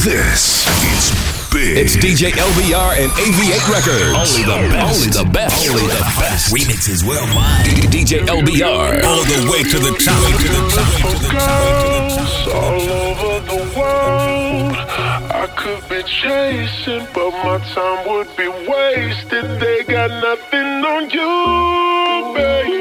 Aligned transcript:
This 0.00 0.64
is 0.96 1.12
big. 1.52 1.76
It's 1.76 1.94
DJ 1.94 2.32
LBR 2.32 3.04
and 3.04 3.12
AV8 3.20 3.68
Records. 3.68 4.16
Only 4.16 4.44
the 4.48 4.72
best. 4.72 4.96
Only 4.96 5.10
the 5.12 5.30
best. 5.30 5.68
Only 5.68 5.82
the 5.82 6.00
best. 6.16 6.54
Remixes 6.54 7.04
worldwide. 7.06 7.66
D- 7.66 8.04
DJ 8.04 8.24
LBR. 8.24 9.04
All 9.04 9.22
the 9.24 9.50
way 9.52 9.62
to 9.62 9.78
the 9.78 9.92
top. 10.00 10.16
To 10.24 10.48
the 10.48 10.64
top. 10.72 10.88
To 11.04 11.12
the 11.20 11.28
top. 11.28 12.56
all 12.56 12.80
over 12.80 13.44
the 13.44 13.60
world. 13.78 14.72
I 14.72 15.46
could 15.54 15.86
be 15.90 16.02
chasing, 16.08 17.06
but 17.12 17.30
my 17.44 17.58
time 17.74 18.08
would 18.08 18.34
be 18.38 18.48
wasted. 18.48 19.60
They 19.60 19.84
got 19.84 20.08
nothing 20.22 20.82
on 20.82 21.10
you, 21.10 22.34
baby. 22.34 22.79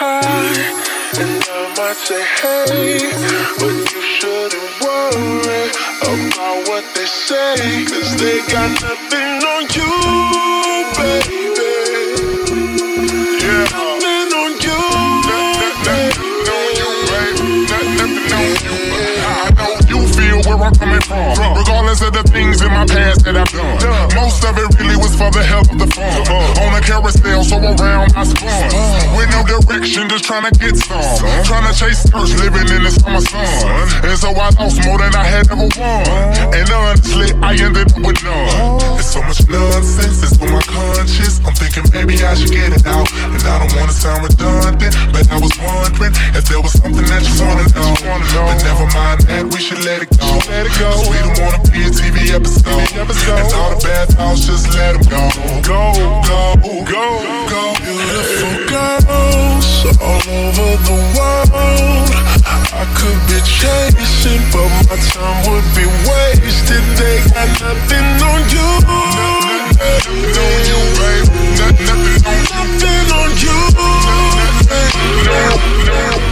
Might 0.00 0.14
say 0.14 0.24
hi, 0.24 1.20
and 1.20 1.44
I 1.50 1.74
might 1.76 1.96
say 1.96 2.22
hey, 2.40 2.98
but 3.58 3.92
you 3.92 4.02
shouldn't 4.02 4.80
worry 4.80 5.70
about 6.02 6.68
what 6.68 6.84
they 6.94 7.04
say, 7.06 7.84
cause 7.84 8.16
they 8.16 8.38
got 8.52 8.70
nothing 8.82 9.44
on 9.44 9.62
you, 9.76 11.28
baby. 11.28 11.49
Where 20.56 20.68
I'm 20.68 20.74
coming 20.74 21.00
from. 21.00 21.56
Regardless 21.56 22.00
of 22.02 22.12
the 22.12 22.24
things 22.24 22.60
in 22.62 22.68
my 22.68 22.86
past 22.86 23.24
that 23.24 23.36
I've 23.36 23.50
done. 23.52 24.08
Most 24.14 24.44
of 24.44 24.56
it 24.58 24.68
really 24.78 24.96
was 24.96 25.14
for 25.14 25.30
the 25.30 25.42
help 25.42 25.70
of 25.70 25.78
the 25.78 25.88
fun. 25.92 26.26
On 26.62 26.70
a 26.74 26.80
carousel, 26.80 27.44
so 27.44 27.56
around 27.58 28.12
I 28.16 28.24
spun. 28.24 29.16
With 29.16 29.30
no 29.30 29.40
direction, 29.46 30.08
just 30.08 30.24
trying 30.24 30.46
to 30.50 30.52
get 30.58 30.76
some. 30.76 31.00
Trying 31.44 31.66
to 31.70 31.74
chase 31.76 32.02
skirts, 32.02 32.34
living 32.40 32.68
in 32.72 32.82
the 32.82 32.90
summer 32.90 33.20
sun. 33.20 33.86
And 34.02 34.18
so 34.18 34.30
I 34.34 34.50
lost 34.58 34.82
more 34.84 34.98
than 34.98 35.14
I 35.14 35.24
had 35.24 35.50
ever 35.50 35.68
won. 35.78 36.02
And 36.54 36.68
honestly, 36.70 37.30
I 37.42 37.54
ended 37.54 37.92
up 37.92 38.00
with 38.00 38.18
none. 38.24 38.78
There's 38.96 39.06
so 39.06 39.22
much 39.22 39.46
nonsense, 39.48 40.22
it's 40.24 40.40
on 40.40 40.50
my 40.50 40.62
conscience. 40.64 41.40
I'm 41.44 41.54
thinking 41.54 41.84
maybe 41.92 42.18
I 42.24 42.34
should 42.34 42.50
get 42.50 42.72
it 42.72 42.86
out. 42.86 43.06
And 43.12 43.42
I 43.44 43.58
don't 43.60 43.72
wanna 43.76 43.92
sound 43.92 44.24
redundant, 44.24 44.94
but 45.12 45.24
I 45.30 45.38
was 45.38 45.52
wondering 45.60 46.14
if 46.34 46.44
there 46.48 46.60
was 46.60 46.72
something 46.72 47.04
that 47.06 47.22
you 47.22 47.34
wanna 47.44 47.68
know. 47.76 47.92
But 48.00 48.58
never 48.64 48.86
mind 48.96 49.20
that, 49.28 49.44
we 49.52 49.60
should 49.60 49.84
let 49.84 50.02
it 50.02 50.10
go. 50.18 50.39
Let 50.48 50.66
it 50.66 50.72
go. 50.78 50.90
Don't 50.94 51.38
wanna 51.40 51.70
be 51.70 51.84
a 51.84 51.90
TV 51.90 52.32
episode. 52.32 52.88
And 52.96 53.52
all 53.54 53.74
the 53.74 53.80
bad 53.82 54.08
thoughts, 54.08 54.46
just 54.46 54.68
let 54.74 54.94
them 54.94 55.04
go. 55.10 55.28
Go, 55.62 55.92
go, 56.24 56.56
go, 56.84 57.04
go. 57.50 57.62
Beautiful 57.82 58.54
girls 58.70 59.80
all 60.00 60.22
over 60.28 60.76
the 60.86 60.98
world. 61.16 62.08
I 62.72 62.84
could 62.96 63.20
be 63.28 63.38
chasing, 63.44 64.40
but 64.52 64.70
my 64.88 64.96
time 65.12 65.40
would 65.50 65.66
be 65.76 65.84
wasted. 66.08 66.84
They 66.96 67.20
got 67.34 67.48
nothing 67.60 68.08
on 68.24 68.40
you. 68.48 68.68
Nothing 69.76 70.32
on 70.40 70.58
you, 70.70 70.80
babe. 70.96 71.28
Nothing 71.60 72.00
on 72.32 72.48
you. 73.36 73.58
Nothing 74.40 74.88
on 74.88 76.24
you. 76.24 76.29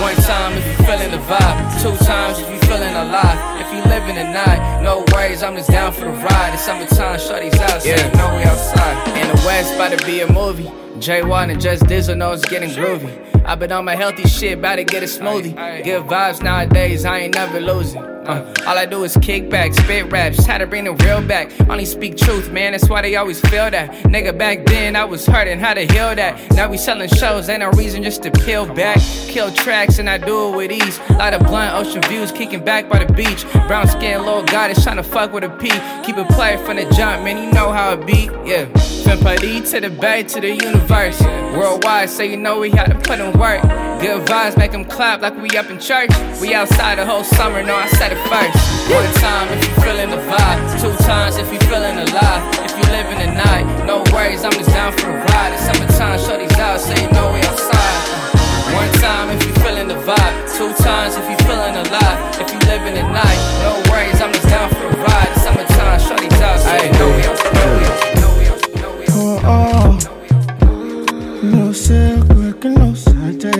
One 0.00 0.16
time 0.16 0.56
if 0.56 0.66
you 0.66 0.86
feeling 0.86 1.10
the 1.10 1.18
vibe, 1.18 1.82
two 1.82 1.94
times 2.04 2.38
if 2.38 2.48
you 2.48 2.58
feeling 2.60 2.94
alive. 2.94 3.49
If 3.72 3.76
you 3.76 3.88
living 3.88 4.16
the 4.16 4.24
night, 4.24 4.82
no 4.82 5.04
worries, 5.12 5.44
I'm 5.44 5.54
just 5.54 5.70
down 5.70 5.92
for 5.92 6.06
the 6.06 6.10
ride. 6.10 6.50
It's 6.54 6.64
summertime, 6.64 7.20
shorty's 7.20 7.54
out, 7.54 7.80
so 7.80 7.88
you 7.88 7.94
know 8.18 8.34
we 8.36 8.42
outside. 8.42 9.16
In 9.16 9.28
the 9.28 9.40
west, 9.46 9.74
about 9.76 9.96
to 9.96 10.04
be 10.04 10.22
a 10.22 10.32
movie. 10.32 10.64
J1 10.98 11.52
and 11.52 11.60
Just 11.60 11.84
Dizzle 11.84 12.16
know 12.16 12.32
it's 12.32 12.44
getting 12.44 12.70
groovy. 12.70 13.44
i 13.46 13.54
been 13.54 13.70
on 13.70 13.84
my 13.84 13.94
healthy 13.94 14.28
shit, 14.28 14.58
about 14.58 14.76
to 14.76 14.84
get 14.84 15.04
a 15.04 15.06
smoothie. 15.06 15.54
Good 15.84 16.02
vibes 16.02 16.42
nowadays, 16.42 17.04
I 17.04 17.20
ain't 17.20 17.36
never 17.36 17.60
losing. 17.60 18.02
Uh, 18.02 18.52
all 18.66 18.76
I 18.76 18.84
do 18.84 19.02
is 19.04 19.16
kick 19.22 19.48
back, 19.48 19.72
spit 19.72 20.12
raps, 20.12 20.44
try 20.44 20.58
to 20.58 20.66
bring 20.66 20.84
the 20.84 20.92
real 20.92 21.22
back. 21.22 21.50
Only 21.70 21.86
speak 21.86 22.18
truth, 22.18 22.50
man, 22.52 22.72
that's 22.72 22.88
why 22.88 23.00
they 23.00 23.16
always 23.16 23.40
feel 23.40 23.70
that. 23.70 23.90
Nigga, 24.04 24.36
back 24.36 24.66
then 24.66 24.94
I 24.94 25.04
was 25.04 25.24
hurting, 25.24 25.58
how 25.58 25.72
to 25.72 25.80
heal 25.80 26.14
that. 26.14 26.38
Now 26.52 26.68
we 26.68 26.76
selling 26.76 27.08
shows, 27.08 27.48
ain't 27.48 27.60
no 27.60 27.70
reason 27.70 28.02
just 28.02 28.22
to 28.24 28.30
peel 28.30 28.66
back. 28.66 28.98
Kill 29.26 29.50
tracks, 29.50 29.98
and 29.98 30.10
I 30.10 30.18
do 30.18 30.52
it 30.52 30.56
with 30.56 30.70
ease. 30.70 31.00
Lot 31.10 31.32
of 31.32 31.46
blunt, 31.46 31.74
ocean 31.74 32.02
views, 32.02 32.30
kicking 32.30 32.62
back 32.62 32.90
by 32.90 33.02
the 33.02 33.12
beach. 33.12 33.44
Brown 33.66 33.86
skin, 33.88 34.24
little 34.24 34.42
goddess, 34.42 34.82
trying 34.82 34.96
to 34.96 35.02
fuck 35.02 35.32
with 35.32 35.44
a 35.44 35.50
P. 35.50 35.68
Keep 36.04 36.18
it 36.18 36.28
play 36.28 36.56
from 36.64 36.76
the 36.76 36.84
jump, 36.90 37.24
man, 37.24 37.38
you 37.42 37.50
know 37.52 37.72
how 37.72 37.92
it 37.92 38.06
be, 38.06 38.30
yeah. 38.44 38.66
From 39.04 39.18
Paris 39.20 39.70
to 39.70 39.80
the 39.80 39.90
Bay 39.90 40.22
to 40.24 40.40
the 40.40 40.54
universe. 40.54 41.20
Worldwide, 41.56 42.10
so 42.10 42.22
you 42.22 42.36
know 42.36 42.60
we 42.60 42.70
had 42.70 42.86
to 42.86 42.98
put 42.98 43.18
in 43.20 43.38
work. 43.38 43.62
Good 44.00 44.26
vibes 44.26 44.56
make 44.56 44.72
them 44.72 44.84
clap 44.84 45.20
like 45.20 45.36
we 45.36 45.50
up 45.58 45.68
in 45.70 45.78
church. 45.78 46.10
We 46.40 46.54
outside 46.54 46.98
the 46.98 47.06
whole 47.06 47.24
summer, 47.24 47.62
no, 47.62 47.76
I 47.76 47.88
said 47.88 48.12
it 48.12 48.18
first. 48.28 48.56
One 48.90 49.14
time 49.14 49.48
if 49.56 49.68
you 49.68 49.74
feeling 49.82 50.10
the 50.10 50.16
vibe, 50.16 50.80
two 50.80 51.04
times 51.04 51.36
if 51.36 51.52
you 51.52 51.58
feeling 51.68 51.98
alive. 51.98 52.42
If 52.64 52.76
you 52.78 52.84
living 52.92 53.18
the 53.18 53.32
night, 53.34 53.84
no 53.86 54.02
worries, 54.12 54.44
I'm 54.44 54.52
just 54.52 54.70
down 54.70 54.92
for 54.92 55.10
a 55.10 55.24
ride. 55.24 55.52
It's 55.52 55.66
summertime, 55.66 56.18
shorty's 56.18 56.58
out, 56.58 56.80
so 56.80 56.94
you 56.94 57.10
know 57.12 57.32
we 57.32 57.40
outside. 57.40 58.29
One 58.74 58.92
time 59.00 59.30
if 59.30 59.42
you 59.46 59.52
feeling 59.62 59.88
the 59.88 59.94
vibe, 59.94 60.56
two 60.56 60.72
times 60.82 61.16
if 61.16 61.28
you 61.28 61.36
feeling 61.46 61.74
alive. 61.76 62.18
If 62.40 62.52
you 62.52 62.58
living 62.68 62.94
the 62.94 63.02
night, 63.02 63.40
no 63.62 63.82
worries, 63.90 64.20
I'm 64.20 64.32
just 64.32 64.48
down 64.48 64.68
for 64.70 64.88
the 64.90 64.96
ride. 64.98 65.28
It's 65.32 65.42
summertime, 65.42 66.00
shorty's 66.00 66.40
out, 66.40 66.58
so 66.60 66.74
you 66.76 66.92
know 66.92 67.08
we 67.16 67.22
outside. 67.24 67.54
Know 67.54 67.70
we 67.78 67.84
outside. 67.86 68.14
Know 68.16 68.32
we 68.38 68.46
outside. 68.46 68.80
Know 68.80 68.92
we 68.96 69.04
outside. 69.04 69.44
Oh, 69.44 69.46
oh. 69.46 71.42
No 71.42 71.72
secret, 71.72 72.60
que 72.60 72.70
no 72.70 72.94
salte 72.94 73.54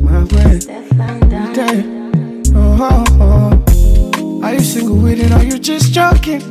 my 0.00 0.24
way. 0.32 0.58
Day. 1.54 1.84
Oh, 2.54 2.78
oh, 2.80 3.04
oh. 3.20 4.42
Are 4.42 4.54
you 4.54 4.60
single 4.60 4.96
with 4.96 5.20
it 5.20 5.32
or 5.32 5.42
you 5.44 5.58
just 5.58 5.92
joking? 5.92 6.42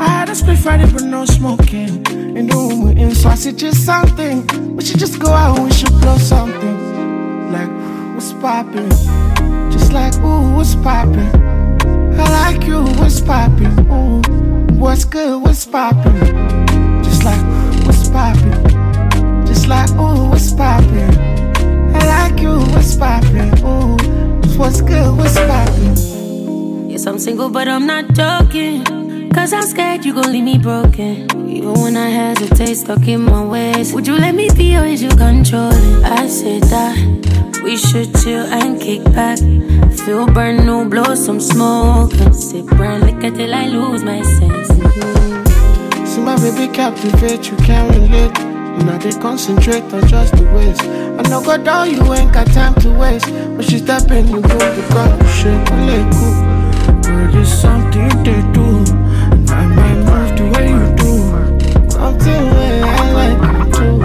I 0.00 0.08
had 0.08 0.28
a 0.28 0.34
split 0.34 0.58
Friday 0.58 0.90
but 0.90 1.02
no 1.02 1.24
smoking. 1.24 2.04
In 2.36 2.46
the 2.46 2.54
room 2.54 2.82
we're 2.84 2.96
in, 2.98 3.14
so 3.14 3.28
I 3.28 3.34
said 3.34 3.58
just 3.58 3.84
something. 3.84 4.46
We 4.76 4.84
should 4.84 4.98
just 4.98 5.18
go 5.20 5.28
out 5.28 5.58
and 5.58 5.66
we 5.66 5.72
should 5.72 5.92
blow 6.00 6.16
something. 6.16 6.83
Like, 7.54 7.70
what's 8.16 8.32
poppin'? 8.32 8.90
Just 9.70 9.92
like, 9.92 10.12
ooh, 10.16 10.56
what's 10.56 10.74
poppin'? 10.74 11.30
I 12.18 12.52
like 12.52 12.66
you, 12.66 12.82
what's 12.98 13.20
poppin'? 13.20 13.78
Ooh, 13.92 14.20
what's 14.74 15.04
good, 15.04 15.40
what's 15.40 15.64
poppin'? 15.64 16.18
Just 17.04 17.22
like, 17.22 17.44
what's 17.86 18.08
poppin'? 18.08 19.46
Just 19.46 19.68
like, 19.68 19.88
ooh, 19.90 20.30
what's 20.30 20.52
poppin'? 20.52 21.14
I 21.94 22.00
like 22.14 22.40
you, 22.40 22.58
what's 22.74 22.96
poppin'? 22.96 23.56
Ooh, 23.64 23.96
what's 24.58 24.80
good, 24.80 25.16
what's 25.16 25.38
poppin'? 25.38 26.90
Yes, 26.90 27.06
I'm 27.06 27.20
single, 27.20 27.50
but 27.50 27.68
I'm 27.68 27.86
not 27.86 28.14
joking. 28.14 29.03
Cause 29.34 29.52
I'm 29.52 29.62
scared 29.62 30.04
you 30.04 30.14
gon' 30.14 30.30
leave 30.30 30.44
me 30.44 30.58
broken. 30.58 31.28
Even 31.50 31.74
when 31.82 31.96
I 31.96 32.08
hesitate, 32.08 32.76
stuck 32.76 33.06
in 33.08 33.22
my 33.22 33.44
ways. 33.44 33.92
Would 33.92 34.06
you 34.06 34.16
let 34.16 34.34
me 34.34 34.48
be 34.56 34.76
or 34.76 34.84
is 34.84 35.02
you 35.02 35.08
controlling? 35.08 36.04
I 36.04 36.28
said 36.28 36.62
that 36.64 37.60
we 37.64 37.76
should 37.76 38.14
chill 38.20 38.46
and 38.46 38.80
kick 38.80 39.02
back. 39.12 39.38
Feel 40.06 40.26
burn, 40.26 40.64
no 40.64 40.84
blow 40.84 41.16
some 41.16 41.40
smoke. 41.40 42.12
Sip 42.32 42.64
burn 42.66 43.00
liquor 43.00 43.36
till 43.36 43.52
I 43.52 43.66
lose 43.66 44.04
my 44.04 44.22
sense. 44.22 44.68
Mhm. 44.68 46.06
See 46.06 46.20
my 46.20 46.36
baby 46.36 46.72
captivate, 46.72 47.50
you 47.50 47.56
can't 47.66 47.90
relate. 47.90 48.38
And 48.38 48.88
I 48.88 48.98
they 48.98 49.12
concentrate 49.18 49.84
on 49.92 50.06
just 50.06 50.36
the 50.36 50.44
ways. 50.54 50.78
I 51.18 51.22
know 51.28 51.42
go 51.42 51.56
down, 51.56 51.90
you 51.90 52.02
ain't 52.14 52.32
got 52.32 52.46
time 52.52 52.74
to 52.82 52.90
waste. 52.90 53.28
When 53.30 53.62
she 53.62 53.78
step 53.78 54.08
you 54.10 54.40
go 54.40 54.58
you 54.76 54.84
a 55.70 55.76
leg 55.88 56.06
cool. 56.14 56.34
Something 57.44 58.53
Something 62.14 62.46
way 62.54 62.80
I 62.80 63.12
like 63.12 63.38
too. 63.74 64.00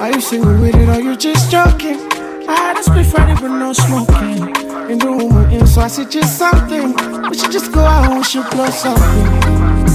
Are 0.00 0.10
you 0.10 0.20
single 0.22 0.58
with 0.58 0.74
it 0.74 0.88
or 0.88 1.00
you 1.00 1.14
just 1.14 1.50
joking? 1.50 2.00
I 2.48 2.54
had 2.54 2.78
a 2.78 2.82
split 2.82 3.06
Friday 3.06 3.34
but 3.34 3.48
no 3.48 3.74
smoking. 3.74 4.48
In 4.90 4.98
the 4.98 5.06
room 5.06 5.34
we're 5.34 5.50
in, 5.50 5.66
so 5.66 5.82
I 5.82 5.88
said 5.88 6.10
just 6.10 6.38
something. 6.38 6.94
We 7.28 7.36
should 7.36 7.52
just 7.52 7.72
go 7.72 7.80
out 7.80 8.10
and 8.10 8.24
shoot 8.24 8.50
blow 8.50 8.70
something. 8.70 9.26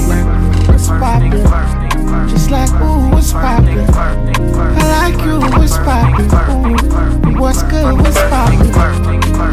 Like, 0.07 0.67
what's 0.67 0.87
poppin'? 0.87 1.84
Just 2.29 2.49
like, 2.51 2.71
ooh, 2.81 3.09
what's 3.11 3.31
poppin'? 3.31 3.77
I 3.77 5.11
like 5.11 5.25
you, 5.25 5.39
what's 5.57 5.77
poppin'? 5.77 6.25
Ooh, 6.25 7.39
what's 7.39 7.63
good, 7.63 7.93
what's 7.99 8.21
poppin'? 8.29 8.71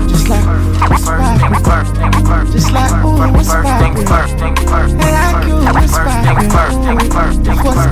Just 0.09 0.29
like, 0.29 0.47
what's 0.91 1.05
poppin'? 1.05 2.53
Just 2.53 2.71
like, 2.73 2.93
ooh, 3.05 3.33
what's 3.33 3.49
poppin'? 3.49 4.09
I 5.01 5.11
like 5.19 5.47
you, 5.47 5.57
what's 5.57 5.97
poppin'? 5.99 6.47
Ooh, 6.73 6.95
what's 7.65 7.83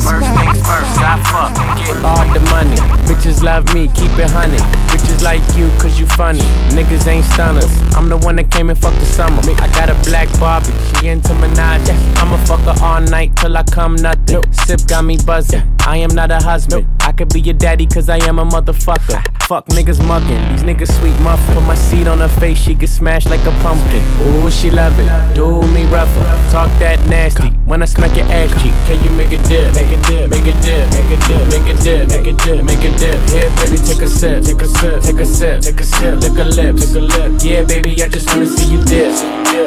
First 0.00 0.26
things 0.34 0.58
first, 0.66 0.98
I 1.00 1.20
fuck, 1.30 1.54
get 1.78 2.04
all 2.04 2.24
the 2.32 2.40
money. 2.50 2.76
Bitches 3.06 3.42
love 3.42 3.64
me, 3.74 3.88
keep 3.88 4.10
it 4.18 4.30
honey. 4.30 4.58
Bitches 4.88 5.22
like 5.22 5.42
you, 5.56 5.68
cause 5.78 5.98
you 6.00 6.06
funny. 6.06 6.40
Niggas 6.70 7.06
ain't 7.06 7.24
stunners. 7.26 7.70
I'm 7.94 8.08
the 8.08 8.16
one 8.16 8.36
that 8.36 8.50
came 8.50 8.70
and 8.70 8.78
fucked 8.78 8.98
the 8.98 9.06
summer. 9.06 9.40
I 9.60 9.68
got 9.74 9.90
a 9.90 9.94
black 10.08 10.28
Barbie, 10.38 10.72
she 10.98 11.08
into 11.08 11.32
Minaj. 11.34 11.88
I'ma 12.16 12.36
fuck 12.44 12.60
her 12.60 12.74
all 12.84 13.00
night 13.00 13.36
till 13.36 13.56
I 13.56 13.62
come 13.64 13.96
nothing. 13.96 14.29
Sip 14.30 14.86
got 14.86 15.04
me 15.04 15.16
buzzing. 15.26 15.62
I 15.80 15.96
am 15.96 16.14
not 16.14 16.30
a 16.30 16.36
husband. 16.36 16.86
Could 17.20 17.34
be 17.34 17.40
your 17.42 17.52
daddy, 17.52 17.84
cause 17.84 18.08
I 18.08 18.16
am 18.26 18.38
a 18.38 18.46
motherfucker. 18.46 19.20
Fuck 19.44 19.66
niggas 19.76 20.00
mugging. 20.08 20.40
These 20.56 20.64
niggas 20.64 20.88
sweet 20.98 21.12
muffin. 21.20 21.52
Put 21.52 21.64
my 21.64 21.74
seat 21.74 22.08
on 22.08 22.16
her 22.20 22.32
face, 22.40 22.56
she 22.56 22.72
get 22.72 22.88
smashed 22.88 23.28
like 23.28 23.44
a 23.44 23.52
pumpkin. 23.60 24.00
Ooh, 24.24 24.50
she 24.50 24.70
love 24.70 24.98
it. 24.98 25.34
Do 25.34 25.60
me 25.68 25.84
rougher. 25.92 26.24
Talk 26.50 26.72
that 26.80 26.96
nasty. 27.12 27.52
When 27.68 27.82
I 27.82 27.84
smack 27.84 28.16
your 28.16 28.24
ass 28.32 28.48
cheek, 28.62 28.72
can 28.88 29.04
you 29.04 29.10
make 29.20 29.36
a 29.36 29.42
dip? 29.44 29.68
Make 29.76 29.92
a 29.92 30.00
dip, 30.08 30.30
make 30.32 30.48
a 30.48 30.54
dip, 30.64 30.88
make 30.96 31.12
a 31.12 31.20
dip, 31.20 31.44
make 31.52 31.68
a 31.68 31.76
dip, 31.76 32.08
make 32.08 32.24
a 32.24 32.32
dip, 32.40 32.64
make 32.64 32.84
a 32.88 32.90
dip. 32.96 33.20
Here, 33.28 33.52
baby, 33.60 33.76
take 33.84 34.00
a 34.00 34.08
sip, 34.08 34.40
take 34.40 34.62
a 34.62 34.68
sip, 34.80 35.02
take 35.04 35.20
a 35.20 35.26
sip, 35.28 35.60
take 35.60 35.80
a 35.80 35.84
sip, 35.84 36.24
lick 36.24 36.40
a 36.40 36.44
lip, 36.48 36.74
lick 36.80 36.94
a 36.96 37.02
lip. 37.04 37.30
Yeah, 37.44 37.68
baby, 37.68 38.00
I 38.00 38.08
just 38.08 38.32
wanna 38.32 38.48
see 38.48 38.72
you 38.72 38.80
dip. 38.88 39.12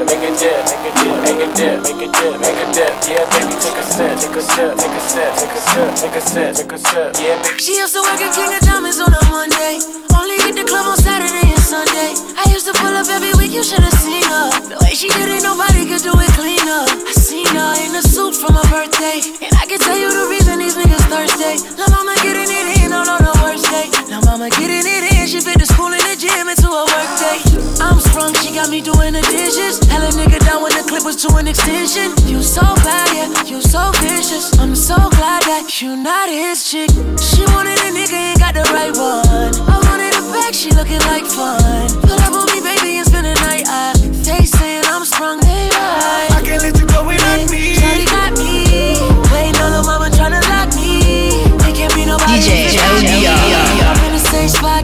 Make 0.09 0.25
a 0.25 0.33
dip, 0.41 0.57
make 0.65 0.89
a 0.89 0.97
dip, 0.97 1.21
make 1.21 1.38
a 1.38 1.47
dip, 1.53 1.77
make 1.85 2.01
a 2.01 2.09
dip, 2.09 2.33
make 2.41 2.57
a 2.57 2.67
dip. 2.73 2.94
Yeah, 3.05 3.29
baby, 3.29 3.53
take 3.61 3.77
a 3.77 3.85
sip, 3.85 4.17
take 4.17 4.33
a 4.33 4.41
sip, 4.41 4.73
take 4.73 4.97
a 4.97 5.01
sip, 5.05 5.31
take 5.38 5.53
a 5.53 5.59
sip, 5.61 5.89
take 6.01 6.17
a 6.17 6.21
sip, 6.25 6.50
take 6.57 6.71
a 6.73 6.77
sip. 6.81 7.13
Yeah. 7.21 7.42
She 7.59 7.75
used 7.75 7.93
to 7.95 8.01
work 8.01 8.19
at 8.19 8.35
King 8.35 8.51
of 8.51 8.61
Diamonds 8.63 8.99
on 8.99 9.11
a 9.11 9.23
Monday. 9.31 9.79
Only 10.15 10.37
hit 10.43 10.55
the 10.55 10.65
club 10.67 10.87
on 10.87 10.97
Saturday 10.97 11.51
and 11.51 11.63
Sunday. 11.63 12.11
I 12.39 12.47
used 12.51 12.67
to 12.67 12.73
pull 12.79 12.91
up 12.91 13.07
every 13.07 13.33
week, 13.39 13.51
you 13.51 13.63
should've 13.63 13.93
seen 13.99 14.23
her. 14.23 14.49
The 14.67 14.77
way 14.83 14.93
she 14.95 15.09
did 15.09 15.27
it, 15.27 15.43
nobody 15.43 15.87
could 15.87 16.03
do 16.03 16.11
it 16.15 16.31
cleaner. 16.35 16.83
I 16.87 17.13
seen 17.15 17.47
her 17.47 17.73
in 17.83 17.95
a 17.95 18.03
suit 18.03 18.35
for 18.35 18.51
my 18.51 18.63
birthday. 18.71 19.19
And 19.43 19.53
I 19.59 19.65
can 19.65 19.79
tell 19.79 19.97
you 19.97 20.11
the 20.11 20.25
reason 20.31 20.59
these 20.59 20.75
niggas 20.75 21.05
thirsty. 21.11 21.63
Lil' 21.75 21.91
mama 21.91 22.15
getting 22.23 22.47
it 22.47 22.67
in 22.83 22.91
on, 22.91 23.07
on 23.07 23.21
the 23.23 23.35
worst 23.43 23.67
day. 23.71 23.87
Mama 24.23 24.49
getting 24.49 24.83
it 24.83 25.03
in, 25.07 25.12
she 25.27 25.39
fit 25.39 25.55
the 25.55 25.65
school 25.65 25.87
in 25.87 26.03
the 26.03 26.15
gym 26.19 26.51
into 26.51 26.67
a 26.67 26.83
work 26.83 27.11
day. 27.15 27.39
I'm 27.79 27.99
sprung, 27.99 28.35
she 28.43 28.51
got 28.51 28.67
me 28.67 28.81
doing 28.81 29.15
the 29.15 29.23
dishes. 29.31 29.79
Hell 29.87 30.03
a 30.03 30.11
nigga 30.11 30.39
down 30.43 30.61
when 30.61 30.75
the 30.75 30.83
clip 30.83 31.05
was 31.07 31.15
to 31.23 31.31
an 31.39 31.47
extension. 31.47 32.11
You 32.27 32.43
so 32.43 32.61
bad, 32.83 33.07
yeah, 33.15 33.31
you 33.47 33.61
so 33.61 33.91
vicious. 34.03 34.51
I'm 34.59 34.75
so 34.75 34.95
glad 35.15 35.43
that 35.47 35.81
you 35.81 35.95
not 35.95 36.27
his 36.27 36.67
chick. 36.67 36.91
She 37.23 37.47
wanted 37.55 37.79
a 37.87 37.89
nigga, 37.95 38.35
ain't 38.35 38.39
got 38.39 38.51
the 38.51 38.67
right 38.75 38.91
one. 38.91 39.55
I 39.63 39.79
wanted 39.87 40.11
a 40.11 40.23
back, 40.35 40.51
she 40.51 40.71
looking 40.75 40.99
like 41.07 41.23
fun. 41.23 41.87
Pull 42.03 42.19
up 42.19 42.35
on 42.35 42.45
me, 42.51 42.59
baby, 42.59 42.99
and 42.99 43.07
spend 43.07 43.23
the 43.23 43.35
night. 43.47 43.63
I, 43.63 43.95
they 44.27 44.43
saying 44.43 44.83
I'm 44.91 45.05
sprung, 45.07 45.39
they 45.39 45.71
right. 45.71 46.35
I 46.35 46.41
can't 46.43 46.59
let 46.59 46.75
you 46.75 46.87
go 46.91 47.07
without 47.07 47.47
me. 47.47 47.79
Shawty 47.79 48.05
got 48.11 48.35
me. 48.35 48.99
Waiting 49.31 49.61
on 49.63 49.71
the 49.71 49.83
mama 49.87 50.11
tryna 50.11 50.43
lock 50.51 50.75
me. 50.75 51.47
It 51.63 51.73
can't 51.79 51.95
be 51.95 52.03
nobody. 52.03 52.43
DJ 52.43 52.75
LBR. 52.75 53.87
I'm 53.87 54.03
in 54.03 54.11
the 54.19 54.19
same 54.19 54.49
spot 54.49 54.82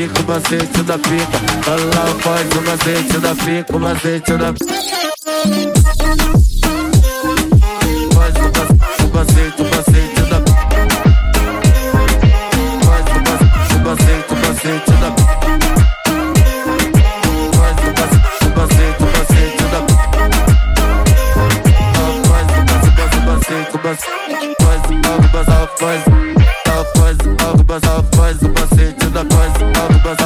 pica, 0.00 0.22
o 0.22 0.26
macete 0.26 0.82
da 0.82 0.98
pica. 0.98 1.38
Ela 1.66 2.06
faz 2.20 2.48
o 2.52 2.62
macete 2.62 3.18
da 3.18 3.34
pica, 3.34 3.76
o 3.76 3.80
macete 3.80 4.36
da 4.36 4.54
Faz 4.66 4.99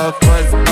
algumas 0.05 0.17
faz 0.23 0.64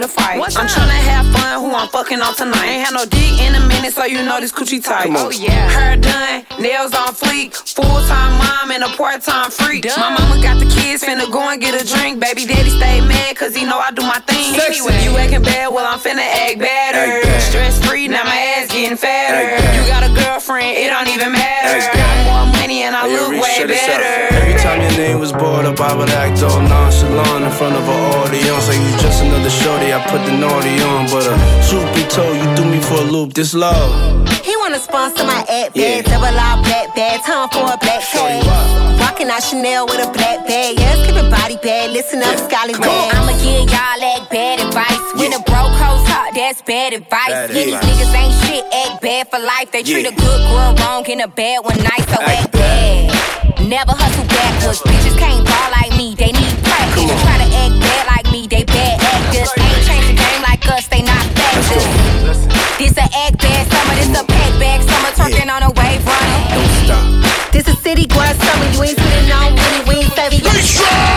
ready 0.00 0.12
to 0.12 0.20
fight. 0.20 0.40
I'm 0.56 0.66
tryna 0.66 1.00
have 1.08 1.26
fun, 1.32 1.60
who 1.60 1.74
I'm 1.74 1.88
fucking 1.88 2.20
on 2.20 2.34
tonight. 2.34 2.64
Ain't 2.64 2.86
had 2.86 2.94
no 2.94 3.04
dick 3.04 3.40
in 3.40 3.54
a 3.54 3.66
minute, 3.66 3.92
so 3.92 4.04
you 4.04 4.22
know 4.24 4.40
this 4.40 4.52
coochie 4.52 4.82
tight. 4.82 5.10
Oh 5.10 5.30
yeah. 5.30 5.68
Hair 5.70 5.96
done, 5.98 6.44
nails 6.60 6.94
on 6.94 7.14
fleek. 7.14 7.54
Full 7.54 7.84
time 7.84 8.38
mom 8.38 8.70
and 8.70 8.84
a 8.84 8.88
part 8.96 9.22
time 9.22 9.50
freak. 9.50 9.84
My 9.96 10.16
mama 10.16 10.42
got 10.42 10.58
the 10.58 10.66
kids, 10.66 11.04
finna 11.04 11.30
go 11.30 11.48
and 11.48 11.60
get 11.60 11.80
a 11.80 11.84
drink. 11.86 12.20
Baby 12.20 12.46
daddy 12.46 12.70
stay 12.70 13.00
mad, 13.00 13.36
cause 13.36 13.54
he 13.54 13.64
know 13.64 13.78
I 13.78 13.90
do 13.90 14.02
my 14.02 14.20
thing. 14.26 14.54
Anyway, 14.60 14.96
you 15.04 15.16
acting 15.16 15.42
bad, 15.42 15.72
well 15.72 15.86
I'm 15.86 15.98
finna 15.98 16.24
act 16.24 16.58
better. 16.58 17.40
Stress 17.40 17.84
free, 17.84 18.08
now 18.08 18.24
my 18.24 18.36
ass 18.56 18.68
getting 18.72 18.96
fatter. 18.96 19.56
You 19.76 19.86
got 19.88 20.04
a 20.04 20.12
girlfriend, 20.24 20.76
it 20.76 20.88
don't 20.90 21.08
even 21.08 21.32
matter. 21.32 21.99
And 22.80 22.96
I 22.96 23.06
Hey, 23.08 23.16
look 23.16 23.30
Reese, 23.30 23.42
way 23.42 23.54
shut 23.58 23.68
this 23.68 23.82
up. 23.82 23.88
better. 24.00 24.34
Every 24.40 24.56
time 24.60 24.80
your 24.80 24.92
name 24.96 25.18
was 25.20 25.32
brought 25.32 25.64
up, 25.66 25.80
I 25.80 25.94
would 25.94 26.10
act 26.10 26.42
all 26.42 26.60
nonchalant 26.60 27.44
in 27.44 27.50
front 27.52 27.76
of 27.76 27.84
an 27.86 28.00
audience. 28.20 28.68
Like 28.68 28.80
you 28.80 28.92
just 29.04 29.22
another 29.22 29.50
shorty, 29.50 29.92
I 29.92 30.00
put 30.08 30.24
the 30.24 30.32
naughty 30.36 30.80
on. 30.82 31.06
But 31.12 31.26
uh, 31.28 31.36
truth 31.68 31.88
be 31.94 32.04
told, 32.08 32.34
you 32.36 32.46
threw 32.56 32.66
me 32.70 32.80
for 32.80 32.94
a 33.04 33.06
loop. 33.14 33.34
This 33.34 33.54
love. 33.54 33.90
He 34.42 34.56
wanna 34.56 34.78
sponsor 34.80 35.24
my 35.24 35.44
ad 35.48 35.72
Yeah. 35.74 36.00
double 36.02 36.26
R 36.26 36.56
black 36.64 36.94
bag, 36.96 37.22
time 37.24 37.48
for 37.50 37.64
a 37.72 37.76
black 37.76 38.02
tag. 38.12 38.99
Rockin' 39.20 39.36
out 39.36 39.42
Chanel 39.42 39.84
with 39.84 40.00
a 40.00 40.10
black 40.16 40.48
bag, 40.48 40.80
yeah, 40.80 40.96
keep 41.04 41.12
it 41.12 41.28
body 41.28 41.56
bag, 41.60 41.92
listen 41.92 42.22
up, 42.22 42.40
Scotty 42.40 42.72
Rag. 42.72 43.12
I'ma 43.12 43.36
give 43.36 43.68
y'all 43.68 44.00
that 44.00 44.28
bad 44.32 44.64
advice. 44.64 44.96
When 45.12 45.36
a 45.36 45.44
broke 45.44 45.76
hoes 45.76 46.08
hot, 46.08 46.32
that's 46.32 46.62
bad 46.62 46.94
advice. 46.94 47.28
Bad 47.28 47.52
yeah, 47.52 47.64
these 47.68 47.76
niggas 47.84 48.14
ain't 48.16 48.32
shit, 48.48 48.64
act 48.72 49.02
bad 49.02 49.28
for 49.28 49.36
life. 49.36 49.68
They 49.72 49.82
treat 49.82 50.08
a 50.08 50.16
good 50.16 50.40
girl 50.48 50.72
wrong 50.80 51.04
and 51.04 51.20
a 51.20 51.28
bad 51.28 51.60
one 51.68 51.76
nice, 51.84 52.08
so 52.08 52.16
act 52.16 52.52
bad. 52.52 53.12
Never 53.68 53.92
hustle 53.92 54.24
backwards. 54.24 54.80
Bitches 54.88 55.18
can't 55.20 55.44
ball 55.44 55.68
like 55.68 55.92
me, 56.00 56.16
they 56.16 56.32
need 56.32 56.56
practice. 56.64 57.12
Try 57.20 57.36
to 57.44 57.48
act 57.60 57.76
bad 57.76 58.04
like 58.08 58.26
me, 58.32 58.48
they 58.48 58.64
bad 58.64 59.04
actors. 59.04 59.52
Ain't 59.60 59.84
change 59.84 60.06
the 60.08 60.16
game 60.16 60.42
like 60.48 60.64
us, 60.72 60.88
they 60.88 61.04
not 61.04 61.20
factors. 61.36 61.84
This 62.80 62.96
a 62.96 63.04
act 63.04 63.36
bad 63.36 63.68
summer, 63.68 63.94
this 64.00 64.08
a 64.16 64.24
pack 64.24 64.52
bag 64.56 64.80
summer, 64.80 65.12
twerking 65.12 65.52
on 65.52 65.60
a 65.60 65.68
wave 65.68 65.76
running. 65.76 65.89
City 67.90 68.06
summer, 68.40 68.66
you 68.70 68.82
ain't 68.84 68.96
putting 68.96 69.32
on 69.32 69.52
money, 69.56 69.88
we 69.88 69.94
ain't 69.96 70.14
comes 70.14 70.38
the 70.44 71.09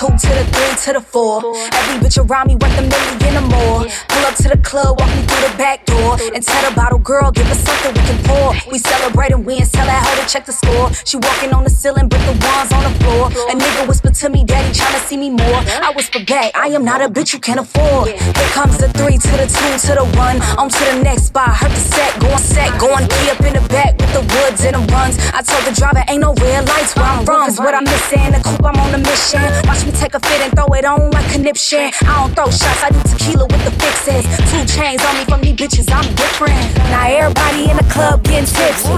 two 0.00 0.08
to 0.16 0.32
the 0.32 0.44
three 0.56 0.74
to 0.84 0.92
the 0.96 1.00
four. 1.00 1.44
Every 1.76 2.00
bitch 2.00 2.16
around 2.16 2.48
me 2.48 2.56
worth 2.56 2.78
a 2.78 2.84
million 2.88 3.36
or 3.36 3.46
more. 3.52 3.80
Pull 4.08 4.24
up 4.24 4.34
to 4.36 4.48
the 4.48 4.56
club, 4.64 4.98
walk 4.98 5.10
me 5.12 5.22
through 5.28 5.44
the 5.44 5.54
back 5.58 5.84
door, 5.84 6.16
and 6.34 6.40
tell 6.42 6.62
the 6.64 6.74
bottle 6.74 6.98
girl, 6.98 7.30
give 7.30 7.44
us 7.50 7.60
something 7.60 7.92
we 7.92 8.00
can 8.08 8.18
pour. 8.24 8.54
We 8.72 8.78
celebrate 8.78 9.32
and 9.32 9.44
win, 9.44 9.60
tell 9.68 9.84
that 9.84 10.00
hoe 10.00 10.16
to 10.16 10.26
check 10.26 10.46
the 10.46 10.52
score. 10.52 10.88
She 11.04 11.18
walking 11.18 11.52
on 11.52 11.64
the 11.64 11.70
ceiling, 11.70 12.08
but 12.08 12.20
the 12.24 12.32
ones 12.32 12.72
on 12.72 12.82
the 12.88 12.94
floor. 13.04 13.28
A 13.52 13.54
nigga 13.54 13.86
whisper 13.86 14.10
to 14.10 14.28
me, 14.30 14.44
daddy 14.44 14.72
tryna 14.72 15.04
see 15.04 15.18
me 15.18 15.28
more. 15.28 15.60
I 15.84 15.92
whisper 15.94 16.24
back, 16.24 16.56
I 16.56 16.68
am 16.68 16.84
not 16.84 17.02
a 17.02 17.08
bitch 17.08 17.34
you 17.34 17.40
can't 17.40 17.60
afford. 17.60 18.08
Here 18.08 18.50
comes 18.56 18.78
the 18.78 18.88
three 18.96 19.18
to 19.18 19.32
the 19.36 19.46
two 19.52 19.72
to 19.88 19.92
the 20.00 20.06
one. 20.16 20.40
On 20.56 20.68
to 20.70 20.84
the 20.92 21.02
next 21.04 21.28
spot, 21.28 21.52
hurt 21.52 21.70
the 21.70 21.84
set, 21.92 22.18
going 22.20 22.38
set, 22.38 22.70
going 22.80 23.04
key 23.04 23.28
up 23.28 23.40
in 23.44 23.52
the 23.52 23.64
back 23.68 24.00
with 24.00 24.12
the 24.16 24.24
woods 24.32 24.64
and 24.64 24.80
the 24.80 24.82
runs. 24.92 25.20
I 25.36 25.42
told 25.44 25.64
the 25.68 25.76
driver, 25.76 26.02
ain't 26.08 26.22
no 26.24 26.32
red 26.40 26.66
lights 26.68 26.96
where 26.96 27.04
I'm 27.04 27.24
from. 27.24 27.44
Cause 27.44 27.58
what 27.58 27.74
I'm 27.74 27.84
missing, 27.84 28.32
the 28.32 28.40
coupe, 28.40 28.64
I'm 28.64 28.80
on 28.80 28.94
a 28.94 28.98
mission. 28.98 29.44
Watch 29.68 29.84
me 29.84 29.89
take 29.92 30.14
a 30.14 30.20
fit 30.20 30.40
and 30.40 30.52
throw 30.54 30.66
it 30.74 30.84
on 30.84 31.10
like 31.10 31.30
conniption. 31.32 31.90
I 32.02 32.20
don't 32.20 32.34
throw 32.34 32.50
shots, 32.50 32.82
I 32.82 32.90
do 32.90 33.00
tequila 33.02 33.46
with 33.46 33.64
the 33.64 33.70
fixes. 33.72 34.24
Two 34.50 34.64
chains 34.66 35.02
on 35.04 35.16
me 35.16 35.24
from 35.24 35.40
these 35.40 35.56
bitches, 35.56 35.90
I'm 35.92 36.06
different. 36.14 36.58
Now 36.90 37.06
everybody 37.08 37.70
in 37.70 37.76
the 37.76 37.84
club 37.92 38.22
getting 38.24 38.46
tipsy. 38.46 38.88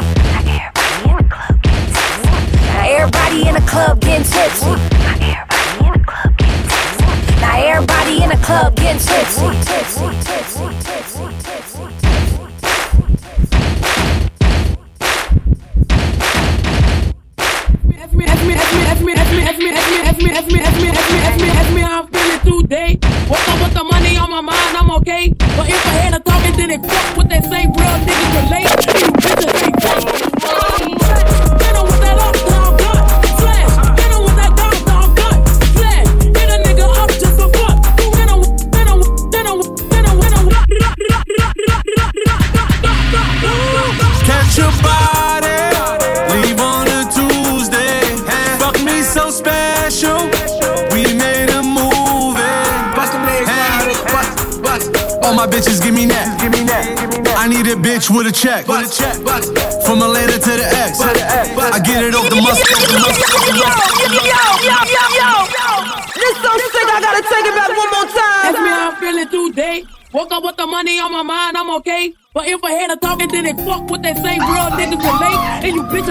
Now 2.73 2.85
everybody 2.85 3.49
in 3.49 3.55
the 3.55 3.65
club 3.69 4.01
getting 4.01 4.27
tipsy. 4.27 4.71
Now 4.71 5.72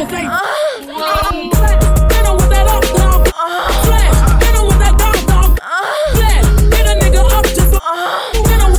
And 0.02 0.10
you 0.10 0.18
bitches 0.18 0.26
uh. 0.26 1.30
ain't. 1.32 1.54
Hit 1.54 2.26
'em 4.58 4.66
with 4.66 4.80
that 4.82 4.98
with 6.72 6.90
a 6.90 6.96
nigga 7.02 7.22
up 7.38 7.46
just 7.46 7.70
for. 7.70 7.82
Hit 8.50 8.62
'em. 8.62 8.74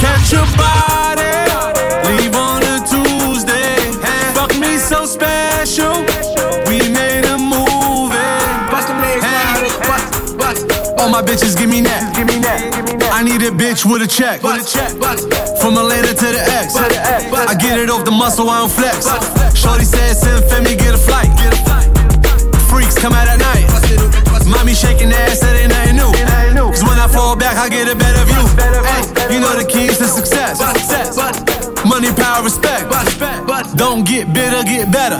Catch 0.00 0.32
your 0.32 0.46
body, 0.56 1.28
leave 2.08 2.34
on 2.34 2.62
a 2.62 2.80
Tuesday. 2.88 3.76
Fuck 4.34 4.54
me 4.58 4.78
so 4.78 5.04
special, 5.04 5.92
we 6.66 6.88
made 6.88 7.26
a 7.26 7.36
movie. 7.36 8.16
Bust 8.70 8.88
them 8.88 9.00
legs, 9.02 9.24
bust, 9.86 10.38
bust. 10.38 10.66
All 10.98 11.10
my 11.10 11.20
bitches 11.22 11.54
give 11.56 11.68
me 11.68 11.82
that, 11.82 12.14
give 12.16 12.26
me 12.26 12.38
that. 12.40 12.72
I 13.12 13.22
need 13.22 13.42
a 13.42 13.50
bitch 13.50 13.84
with 13.84 14.00
a 14.02 14.06
check, 14.06 14.42
with 14.42 14.62
a 14.62 14.64
check. 14.64 14.90
From 14.90 15.41
get 17.72 17.80
it 17.80 17.90
off 17.90 18.04
the 18.04 18.10
muscle, 18.10 18.50
I 18.50 18.60
don't 18.60 18.70
flex. 18.70 19.08
Shorty 19.56 19.84
said, 19.84 20.12
send 20.14 20.44
Femi, 20.44 20.76
get 20.76 20.94
a 20.94 20.98
flight. 20.98 21.32
Freaks 22.68 22.98
come 22.98 23.14
out 23.14 23.28
at 23.28 23.40
night. 23.40 23.64
Mommy 24.44 24.74
shaking 24.74 25.08
ass, 25.12 25.40
that 25.40 25.56
ain't 25.56 25.72
nothing 25.72 25.96
new. 25.96 26.68
Cause 26.68 26.84
when 26.84 26.98
I 27.00 27.08
fall 27.08 27.34
back, 27.34 27.56
I 27.56 27.68
get 27.70 27.88
a 27.88 27.96
better 27.96 28.24
view. 28.28 28.44
Hey, 28.60 29.32
you 29.32 29.40
know 29.40 29.56
the 29.56 29.64
keys 29.64 29.96
to 29.98 30.04
success. 30.04 30.60
Money, 31.88 32.12
power, 32.12 32.44
respect. 32.44 32.92
Don't 33.76 34.04
get 34.04 34.32
bitter, 34.34 34.62
get 34.64 34.92
better. 34.92 35.16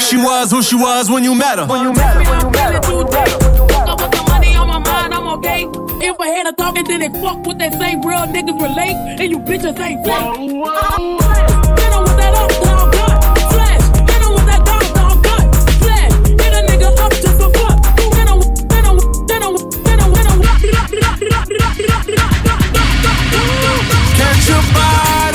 She 0.00 0.16
was 0.16 0.50
who 0.50 0.62
she 0.62 0.74
was 0.74 1.08
when 1.08 1.22
you 1.22 1.34
met 1.36 1.58
her. 1.58 1.66
Feeling 1.66 1.94
today. 1.94 3.30
Woke 3.70 3.86
up 3.86 4.00
with 4.02 4.10
the 4.10 4.24
money 4.26 4.56
on 4.56 4.66
my 4.66 4.78
mind, 4.80 5.14
I'm 5.14 5.28
okay. 5.38 5.68
If 6.02 6.18
I 6.18 6.28
had 6.28 6.46
a 6.48 6.52
talking, 6.52 6.84
then 6.84 7.02
it 7.02 7.12
fuck 7.22 7.46
with 7.46 7.58
that 7.58 7.74
same 7.74 8.02
real 8.02 8.26
niggas 8.26 8.58
relate. 8.58 8.96
And 9.20 9.30
you 9.30 9.38
bitches 9.38 9.78
ain't 9.78 10.04
fuck. 10.04 11.55
Catch 24.76 25.25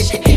Brr, 0.00 0.29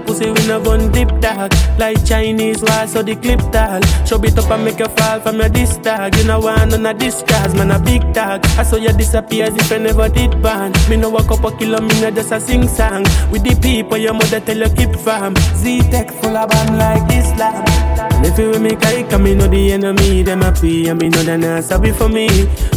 a 0.00 0.04
pussy 0.06 0.30
we 0.30 0.46
no 0.46 0.62
gun 0.62 0.90
dip 0.92 1.08
dog. 1.20 1.52
Like 1.78 2.04
Chinese 2.04 2.62
wall 2.62 2.86
so 2.86 3.02
the 3.02 3.16
clip 3.16 3.40
tall 3.52 3.80
Show 4.06 4.22
it 4.22 4.38
up 4.38 4.50
and 4.50 4.64
make 4.64 4.78
you 4.78 4.88
fall 4.88 5.20
from 5.20 5.36
your 5.36 5.48
disc 5.48 5.82
tag. 5.82 6.16
You 6.16 6.24
know 6.24 6.40
want 6.40 6.70
none 6.70 6.86
of 6.86 6.98
this 6.98 7.22
cause 7.22 7.54
man 7.54 7.70
a 7.70 7.78
big 7.78 8.12
dog. 8.12 8.44
I 8.58 8.62
saw 8.62 8.76
you 8.76 8.92
disappear 8.92 9.44
as 9.44 9.56
if 9.56 9.72
I 9.72 9.78
never 9.78 10.08
did 10.08 10.42
ban 10.42 10.72
Me 10.88 10.96
no 10.96 11.10
walk 11.10 11.30
up 11.30 11.44
a 11.44 11.56
kilo, 11.56 11.80
me 11.80 12.00
no 12.00 12.10
just 12.10 12.32
a 12.32 12.40
sing 12.40 12.68
song. 12.68 13.04
With 13.30 13.44
the 13.44 13.58
people 13.60 13.98
your 13.98 14.14
mother 14.14 14.40
tell 14.40 14.58
you 14.58 14.70
keep 14.74 14.94
farm. 14.96 15.34
Z-Tech 15.54 16.10
full 16.10 16.36
of 16.36 16.48
band 16.50 16.78
like 16.78 17.12
Islam 17.12 17.89
And 18.00 18.26
if 18.26 18.38
you 18.38 18.50
with 18.50 18.62
me 18.62 18.70
kike, 18.70 19.20
me 19.22 19.34
know 19.34 19.46
the 19.48 19.72
enemy. 19.72 20.22
Them 20.22 20.42
a 20.42 20.52
pray 20.52 20.86
and 20.88 21.00
me 21.00 21.08
know 21.08 21.22
they 21.22 21.36
not 21.36 21.64
sorry 21.64 21.92
for 21.92 22.08
me. 22.08 22.28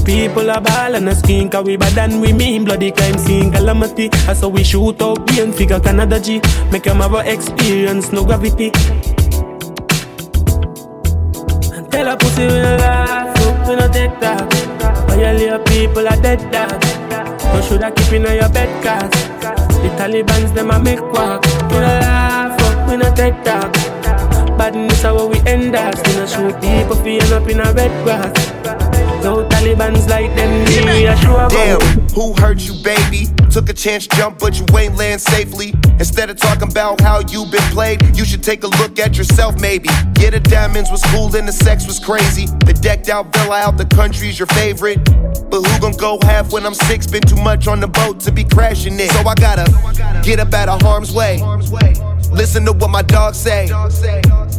People 0.05 0.49
are 0.51 0.61
ball 0.61 0.95
and 0.95 1.07
a 1.09 1.15
skin 1.15 1.49
Cause 1.49 1.65
we 1.65 1.77
bad 1.77 1.97
and 1.97 2.21
we 2.21 2.33
mean. 2.33 2.65
Bloody 2.65 2.91
crime 2.91 3.17
scene 3.17 3.51
calamity. 3.51 4.09
I 4.27 4.33
saw 4.33 4.47
we 4.49 4.63
shoot 4.63 5.01
out 5.01 5.29
and 5.31 5.53
figure 5.55 5.79
Canada 5.79 6.19
G. 6.19 6.41
Make 6.71 6.83
them 6.83 6.97
have 6.97 7.13
a 7.13 7.31
experience 7.31 8.11
No 8.11 8.25
gravity. 8.25 8.71
And 11.73 11.91
tell 11.91 12.07
a 12.07 12.17
pussy 12.17 12.43
we 12.47 12.53
no 12.53 12.75
laugh 12.77 13.35
oh, 13.39 13.69
We 13.69 13.75
no 13.75 13.87
take 13.91 14.19
that. 14.19 14.53
Violate 15.07 15.65
people 15.67 16.07
are 16.07 16.21
dead 16.21 16.39
dog 16.51 16.83
You 17.55 17.61
shoulda 17.63 17.91
keep 17.91 18.11
in 18.13 18.23
your 18.23 18.49
bed 18.49 18.71
cause 18.83 19.09
The 19.81 19.89
Taliban's 19.97 20.51
them 20.53 20.71
a 20.71 20.79
make 20.81 21.01
walk 21.01 21.45
We 21.69 21.77
no 21.77 21.93
laugh 22.01 22.57
oh, 22.59 22.87
We 22.89 22.97
no 22.97 23.13
take 23.15 23.43
that 23.43 24.02
Badness 24.63 25.01
how 25.01 25.27
we 25.27 25.37
end 25.41 25.75
us 25.75 26.01
We 26.07 26.15
no 26.15 26.25
shoot 26.25 26.55
people 26.61 26.97
end 27.05 27.33
up 27.33 27.49
in 27.49 27.59
a 27.59 27.73
red 27.73 27.91
grass 28.05 28.53
no 29.21 29.45
Taliban's 29.47 30.07
like 30.07 30.33
them, 30.35 30.65
we 30.65 31.05
are 31.05 31.17
sure 31.17 31.49
Damn, 31.49 31.79
who 32.09 32.33
hurt 32.41 32.59
you, 32.61 32.73
baby? 32.81 33.27
Took 33.49 33.69
a 33.69 33.73
chance 33.73 34.05
jump, 34.07 34.39
but 34.39 34.59
you 34.59 34.65
ain't 34.77 34.97
land 34.97 35.21
safely. 35.21 35.73
Instead 35.97 36.29
of 36.29 36.35
talking 36.35 36.69
about 36.69 36.99
how 36.99 37.21
you 37.29 37.45
been 37.45 37.61
played, 37.71 38.17
you 38.17 38.25
should 38.25 38.43
take 38.43 38.65
a 38.65 38.67
look 38.67 38.99
at 38.99 39.17
yourself, 39.17 39.61
maybe. 39.61 39.87
Yeah, 40.19 40.31
the 40.31 40.41
diamonds 40.41 40.91
was 40.91 41.01
cool 41.05 41.33
and 41.37 41.47
the 41.47 41.53
sex 41.53 41.87
was 41.87 41.99
crazy. 41.99 42.47
The 42.65 42.73
decked 42.73 43.07
out 43.07 43.33
villa 43.33 43.59
out 43.59 43.77
the 43.77 43.85
country's 43.85 44.37
your 44.37 44.47
favorite. 44.47 45.01
But 45.49 45.61
who 45.61 45.79
gon' 45.79 45.93
go 45.93 46.19
half 46.23 46.51
when 46.51 46.65
I'm 46.65 46.73
six? 46.73 47.07
Been 47.07 47.21
too 47.21 47.41
much 47.41 47.67
on 47.67 47.79
the 47.79 47.87
boat 47.87 48.19
to 48.21 48.31
be 48.31 48.43
crashing 48.43 48.99
it. 48.99 49.09
So 49.11 49.19
I 49.19 49.35
gotta 49.35 50.21
get 50.21 50.39
up 50.39 50.53
out 50.53 50.67
of 50.67 50.81
harm's 50.81 51.13
way. 51.13 51.39
Listen 52.33 52.65
to 52.65 52.73
what 52.73 52.89
my 52.89 53.03
dog 53.03 53.35
say. 53.35 53.69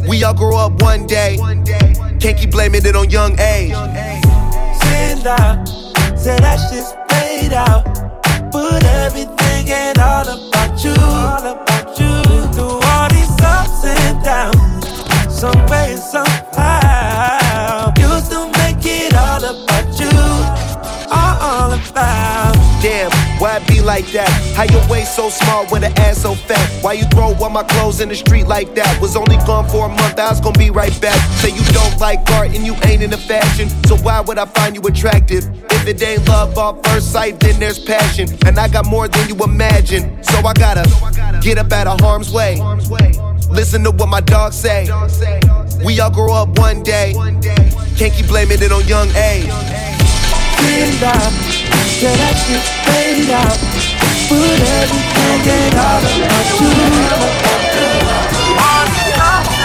We 0.07 0.23
all 0.23 0.33
grow 0.33 0.57
up 0.57 0.81
one 0.81 1.05
day. 1.05 1.37
Can't 2.19 2.37
keep 2.37 2.51
blaming 2.51 2.85
it 2.85 2.95
on 2.95 3.09
young 3.09 3.37
age. 3.39 3.73
Stand 4.81 5.27
out, 5.27 5.67
say 6.17 6.37
that 6.39 6.57
shit's 6.69 6.93
paid 7.09 7.53
out. 7.53 7.83
But 8.51 8.83
everything 8.85 9.67
ain't 9.67 9.99
all 9.99 10.23
about 10.23 10.83
you. 10.83 10.95
All 10.97 11.45
about 11.53 11.99
you. 11.99 12.23
Through 12.53 12.79
all 12.81 13.09
these 13.09 13.35
ups 13.41 13.83
and 13.83 14.23
downs, 14.23 14.87
some 15.29 15.65
way, 15.67 15.97
somehow, 15.97 17.91
you 17.97 18.07
still 18.21 18.47
make 18.49 18.85
it 18.85 19.13
all 19.13 19.43
about 19.43 19.99
you. 19.99 20.09
All 21.11 21.73
about. 21.73 22.24
Why 23.45 23.59
be 23.67 23.79
like 23.79 24.07
that? 24.07 24.27
How 24.57 24.63
your 24.63 24.81
waist 24.89 25.15
so 25.15 25.29
small 25.29 25.67
with 25.69 25.83
an 25.83 25.93
ass 25.99 26.23
so 26.23 26.33
fat? 26.33 26.67
Why 26.83 26.93
you 26.93 27.05
throw 27.13 27.35
all 27.35 27.49
my 27.51 27.61
clothes 27.61 28.01
in 28.01 28.09
the 28.09 28.15
street 28.15 28.47
like 28.47 28.73
that? 28.73 28.99
Was 28.99 29.15
only 29.15 29.37
gone 29.45 29.69
for 29.69 29.85
a 29.85 29.87
month, 29.87 30.17
I 30.17 30.31
was 30.31 30.41
gonna 30.41 30.57
be 30.57 30.71
right 30.71 30.99
back. 30.99 31.15
Say 31.37 31.49
you 31.49 31.63
don't 31.71 31.95
like 31.99 32.27
art 32.31 32.55
and 32.55 32.65
you 32.65 32.73
ain't 32.85 33.03
into 33.03 33.17
fashion, 33.17 33.69
so 33.85 33.97
why 33.97 34.19
would 34.21 34.39
I 34.39 34.45
find 34.45 34.75
you 34.75 34.81
attractive? 34.81 35.43
If 35.69 35.85
it 35.85 36.01
ain't 36.01 36.27
love 36.27 36.57
off 36.57 36.83
first 36.87 37.11
sight, 37.11 37.39
then 37.39 37.59
there's 37.59 37.77
passion. 37.77 38.27
And 38.47 38.57
I 38.57 38.67
got 38.67 38.87
more 38.87 39.07
than 39.07 39.29
you 39.29 39.35
imagine, 39.43 40.23
so 40.23 40.39
I 40.39 40.53
gotta 40.53 41.39
get 41.43 41.59
up 41.59 41.71
out 41.71 41.85
of 41.85 41.99
harm's 41.99 42.31
way. 42.31 42.59
Listen 43.51 43.83
to 43.83 43.91
what 43.91 44.09
my 44.09 44.21
dogs 44.21 44.55
say. 44.55 44.89
We 45.85 45.99
all 45.99 46.09
grow 46.09 46.33
up 46.33 46.57
one 46.57 46.81
day. 46.81 47.13
Can't 47.95 48.11
keep 48.11 48.25
blaming 48.25 48.63
it 48.63 48.71
on 48.71 48.87
young 48.87 49.09
age. 49.09 49.51
Stand 50.57 51.03
out, 51.03 51.31
say 51.95 52.11
that 52.11 52.35
shit's 52.35 52.75
paid 52.83 53.31
out. 53.31 53.55
But 54.27 54.59
everything 54.83 55.47
ain't 55.47 55.79
all 55.79 56.03
about 56.03 56.51
you. 56.59 56.75
All 58.59 58.83
these 58.91 59.15
ups 59.15 59.55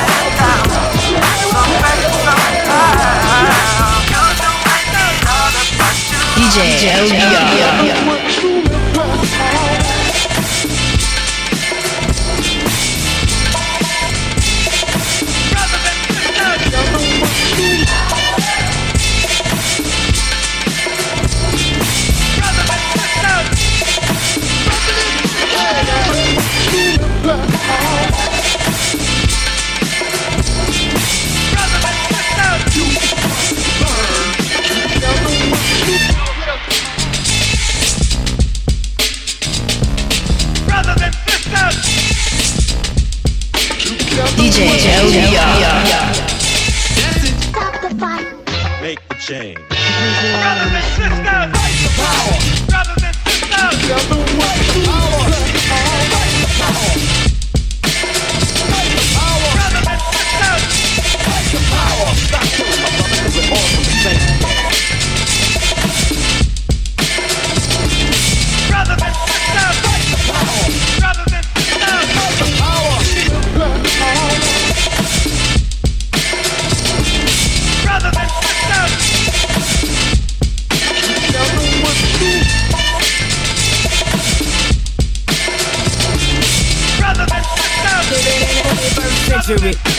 Century. 89.51 89.90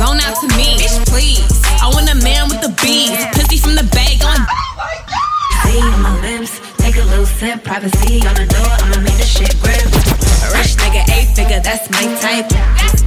Flown 0.00 0.16
out 0.24 0.34
to 0.40 0.48
me. 0.56 0.80
Bitch, 0.80 0.96
please. 1.12 1.44
I 1.84 1.92
want 1.92 2.08
a 2.08 2.16
man 2.24 2.48
with 2.48 2.64
the 2.64 2.72
bees, 2.80 3.20
pussy 3.36 3.58
from 3.60 3.74
the 3.76 3.84
bag 3.92 4.24
on. 4.24 4.40
See 5.60 5.80
my 6.00 6.16
lips, 6.24 6.56
take 6.80 6.96
a 6.96 7.04
little 7.04 7.26
sip, 7.26 7.62
privacy 7.62 8.24
on 8.24 8.34
the 8.34 8.46
door, 8.48 8.72
I'ma 8.80 9.04
make 9.04 9.18
the 9.20 9.28
shit 9.28 9.52
grip. 9.60 9.84
A 10.44 10.48
rich 10.56 10.72
nigga, 10.80 11.04
eight 11.12 11.36
figure, 11.36 11.60
that's 11.60 11.84
my 11.92 12.04
type. 12.24 12.48
That's 12.48 12.99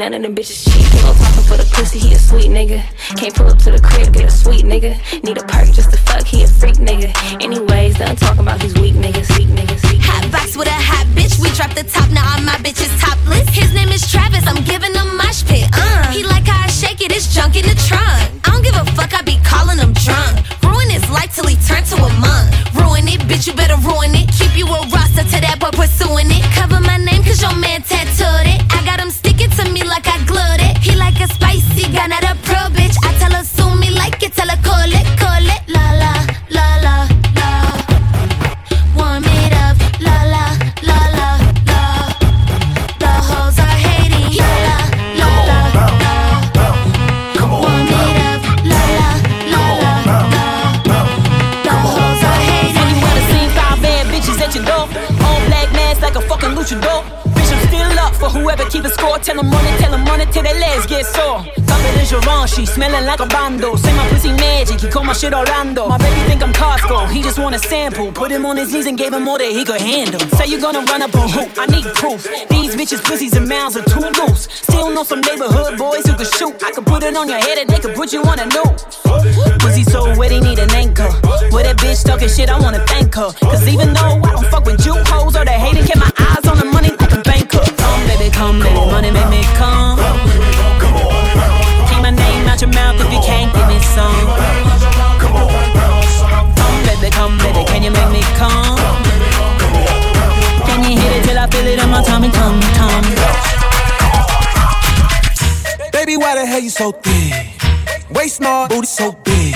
none 0.00 0.14
of 0.14 0.22
them 0.22 0.34
bitches 0.34 0.64
cheap. 0.64 0.80
No 1.04 1.12
talking 1.12 1.44
for 1.44 1.56
the 1.60 1.68
pussy, 1.76 1.98
he 1.98 2.14
a 2.14 2.18
sweet 2.18 2.48
nigga. 2.48 2.80
Can't 3.20 3.34
pull 3.34 3.48
up 3.48 3.58
to 3.58 3.70
the 3.70 3.78
crib, 3.78 4.12
get 4.14 4.24
a 4.24 4.30
sweet 4.30 4.64
nigga. 4.64 4.96
Need 5.22 5.36
a 5.36 5.44
perk 5.44 5.68
just 5.76 5.90
to 5.92 5.98
fuck, 5.98 6.24
he 6.24 6.42
a 6.42 6.48
freak 6.48 6.76
nigga. 6.76 7.12
Anyways, 7.44 7.98
done 7.98 8.16
talking 8.16 8.40
about 8.40 8.60
these 8.60 8.72
weak 8.80 8.94
niggas, 8.94 9.28
weak 9.36 9.48
niggas, 9.48 9.82
weak 9.92 10.00
Hot 10.00 10.24
box 10.32 10.56
with 10.56 10.68
a 10.68 10.80
hot 10.88 11.06
bitch. 11.12 11.36
We 11.42 11.52
drop 11.52 11.74
the 11.74 11.84
top, 11.84 12.08
now 12.16 12.24
all 12.32 12.40
my 12.40 12.56
bitches 12.64 12.88
topless. 12.96 13.46
His 13.52 13.74
name 13.74 13.90
is 13.90 14.10
Travis, 14.10 14.46
I'm 14.48 14.64
shit 65.20 65.34
Orlando. 65.34 65.86
My 65.86 65.98
baby 65.98 66.20
think 66.28 66.42
I'm 66.42 66.52
Costco, 66.52 67.10
he 67.10 67.22
just 67.22 67.38
want 67.38 67.54
a 67.54 67.58
sample. 67.58 68.10
Put 68.10 68.30
him 68.30 68.46
on 68.46 68.56
his 68.56 68.72
knees 68.72 68.86
and 68.86 68.96
gave 68.96 69.12
him 69.12 69.24
more 69.24 69.38
that 69.38 69.52
he 69.52 69.64
could 69.64 69.80
handle. 69.80 70.20
Say 70.38 70.46
you 70.46 70.58
gonna 70.58 70.80
run 70.88 71.02
up 71.02 71.14
on 71.14 71.28
who? 71.28 71.44
I 71.60 71.66
need 71.66 71.84
proof. 71.92 72.24
These 72.48 72.74
bitches, 72.74 73.04
pussies, 73.04 73.36
and 73.36 73.46
mouths 73.46 73.76
are 73.76 73.84
too 73.84 74.00
loose. 74.00 74.48
Still 74.50 74.90
know 74.90 75.04
some 75.04 75.20
neighborhood 75.20 75.76
boys 75.76 76.06
who 76.06 76.14
could 76.16 76.32
shoot. 76.38 76.54
I 76.64 76.72
could 76.72 76.86
put 76.86 77.02
it 77.02 77.14
on 77.16 77.28
your 77.28 77.38
head 77.38 77.58
and 77.58 77.68
they 77.68 77.78
could 77.78 77.94
put 77.94 78.14
you 78.14 78.22
on 78.22 78.38
a 78.40 78.46
noose. 78.46 78.80
Pussy 79.60 79.84
so 79.84 80.16
wet, 80.16 80.32
he 80.32 80.40
need 80.40 80.58
an 80.58 80.70
anchor. 80.72 81.12
With 81.52 81.68
that 81.68 81.76
bitch 81.76 82.02
talking 82.02 82.28
shit, 82.28 82.48
I 82.48 82.58
wanna 82.58 82.80
thank 82.86 83.14
her. 83.16 83.30
Cause 83.44 83.68
even 83.68 83.92
though 83.92 84.24
I 84.24 84.30
don't 84.32 84.46
fuck 84.46 84.64
with 84.64 84.86
you 84.86 84.94
hoes 85.04 85.36
or 85.36 85.44
the 85.44 85.52
hating, 85.52 85.84
keep 85.84 86.00
my 86.00 86.12
eyes 86.16 86.46
on 86.48 86.56
the 86.56 86.64
money 86.64 86.96
like 86.96 87.12
a 87.12 87.20
banker. 87.20 87.60
Come, 87.60 88.02
baby, 88.08 88.30
come, 88.32 88.58
baby, 88.60 88.74
money 88.88 89.10
make 89.10 89.28
me 89.28 89.42
come. 89.60 89.98
Keep 91.92 92.00
my 92.08 92.10
name 92.10 92.48
out 92.48 92.60
your 92.62 92.72
mouth 92.72 92.96
if 92.96 93.12
you 93.12 93.20
can't 93.20 93.52
give 93.52 93.68
me 93.68 93.78
some. 93.80 94.69
Come? 98.40 98.76
Can 100.64 100.80
you 100.88 100.96
hit 100.96 101.12
it 101.18 101.22
till 101.28 101.38
I 101.38 101.46
feel 101.52 101.66
it 101.68 101.78
in 101.78 101.90
my 101.92 102.02
tummy, 102.02 102.30
tum, 102.32 102.56
tum? 102.76 103.04
Baby, 105.92 106.16
why 106.16 106.32
the 106.38 106.46
hell 106.46 106.60
you 106.60 106.70
so 106.70 106.92
thick? 106.92 107.60
Waist 108.16 108.36
small, 108.36 108.66
booty 108.68 108.86
so 108.86 109.12
big. 109.12 109.52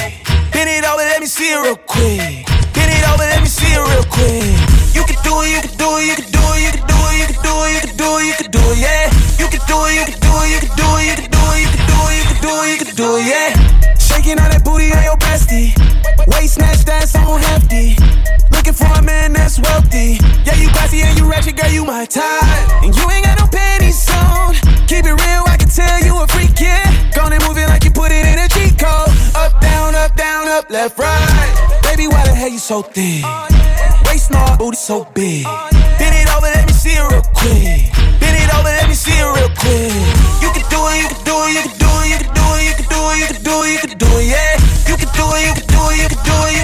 Bend 0.53 0.69
it 0.69 0.85
over, 0.85 1.05
let 1.13 1.21
me 1.21 1.27
see 1.27 1.51
it 1.51 1.61
real 1.65 1.77
quick. 1.77 2.45
Bend 2.77 2.93
it 2.93 3.05
over, 3.09 3.25
let 3.25 3.41
me 3.41 3.49
see 3.49 3.73
it 3.73 3.81
real 3.81 4.05
quick. 4.17 4.53
You 4.93 5.03
can 5.09 5.19
do 5.25 5.33
it, 5.43 5.51
you 5.55 5.61
can 5.65 5.75
do 5.81 5.89
it, 5.97 6.05
you 6.11 6.17
can 6.21 6.29
do 6.37 6.45
it, 6.53 6.61
you 6.65 6.73
can 6.77 6.85
do 6.89 7.01
it, 7.09 7.17
you 7.21 7.27
can 7.33 7.41
do 7.41 7.55
it, 7.65 7.73
you 7.73 7.81
can 7.89 7.97
do 7.97 8.11
it, 8.21 8.27
you 8.29 8.37
can 8.37 8.51
do 8.53 8.63
it, 8.73 8.79
yeah. 8.85 9.05
You 9.41 9.47
can 9.49 9.63
do 9.65 9.79
it, 9.89 9.95
you 9.97 10.05
can 10.13 10.21
do 10.21 10.33
it, 10.45 10.51
you 10.53 10.61
can 10.61 10.73
do 10.77 10.89
it, 11.01 11.07
you 11.09 11.17
can 11.17 11.31
do 11.33 11.45
it, 11.57 11.65
you 11.65 11.73
can 11.73 11.87
do 11.89 12.01
it, 12.13 12.21
you 12.21 12.27
can 12.29 12.39
do 12.45 12.53
it, 12.61 12.69
you 12.69 12.85
can 12.85 12.97
do 13.01 13.09
it, 13.17 13.25
yeah. 13.33 13.51
Shaking 13.97 14.39
on 14.45 14.49
that 14.53 14.63
booty 14.63 14.93
on 14.93 15.03
your 15.09 15.17
bestie. 15.17 15.73
Waist 16.29 16.61
snatch 16.61 16.85
that's 16.85 17.13
so 17.13 17.41
hefty 17.49 18.04
looking 18.65 18.87
for 18.87 18.99
a 18.99 19.03
man 19.03 19.33
that's 19.33 19.61
wealthy. 19.61 20.17
Yeah, 20.45 20.57
you 20.57 20.69
classy 20.71 21.03
and 21.03 21.19
you 21.19 21.31
ratchet, 21.31 21.57
girl, 21.57 21.71
you 21.71 21.85
my 21.85 22.07
type. 22.07 22.83
And 22.83 22.97
you 22.97 23.05
ain't 23.11 23.25
got 23.25 23.39
no 23.39 23.47
panties 23.47 24.09
on. 24.09 24.55
Keep 24.89 25.05
it 25.05 25.13
real, 25.13 25.45
I 25.45 25.57
can 25.59 25.69
tell 25.69 26.01
you 26.01 26.17
a 26.17 26.27
freak, 26.29 26.59
yeah. 26.61 26.89
Gonna 27.13 27.39
move 27.47 27.59
it 27.59 27.69
like 27.69 27.85
you 27.85 27.91
put 27.91 28.11
it 28.11 28.25
in 28.25 28.39
a 28.39 28.49
cheat 28.49 28.79
code. 28.79 29.13
Up, 29.37 29.61
down, 29.61 29.95
up, 29.95 30.17
down, 30.17 30.49
up, 30.49 30.71
left, 30.71 30.99
right. 30.99 31.81
Baby, 31.83 32.09
why 32.09 32.25
the 32.25 32.35
hell 32.35 32.49
you 32.49 32.59
so 32.59 32.81
thin? 32.81 33.23
Oh. 33.25 33.49
Waist 34.09 34.29
small, 34.29 34.57
booty 34.57 34.77
so 34.77 35.05
big. 35.13 35.45
Bend 36.01 36.15
it 36.17 36.29
over, 36.33 36.49
let 36.49 36.67
me 36.67 36.73
see 36.73 36.97
it 36.97 37.05
real 37.05 37.23
quick. 37.37 37.93
Bend 38.21 38.37
it 38.41 38.49
over, 38.57 38.73
let 38.73 38.89
me 38.89 38.95
see 38.95 39.13
it 39.13 39.29
real 39.29 39.53
quick. 39.61 39.93
You 40.41 40.49
can 40.57 40.65
do 40.73 40.81
it, 40.89 41.05
you 41.05 41.09
can 41.13 41.21
do 41.29 41.37
it, 41.45 41.53
you 41.53 41.63
can 41.69 41.77
do 41.85 41.93
it, 42.01 42.09
you 42.09 42.19
can 42.25 42.33
do 42.33 42.47
it, 42.49 42.65
you 42.65 42.75
can 42.81 42.89
do 42.89 43.01
it, 43.13 43.19
you 43.21 43.29
can 43.29 43.43
do 43.45 43.55
it, 43.61 43.73
you 43.77 43.81
can 43.85 43.99
do 43.99 44.11
it, 44.17 44.27
yeah. 44.33 44.57
You 44.89 44.97
can 44.97 45.11
do 45.13 45.25
it, 45.37 45.43
you 45.45 45.53
can 45.53 45.67
do 45.69 45.83
it, 45.93 46.01
you 46.01 46.09
can 46.09 46.23
do 46.25 46.39
it. 46.49 46.64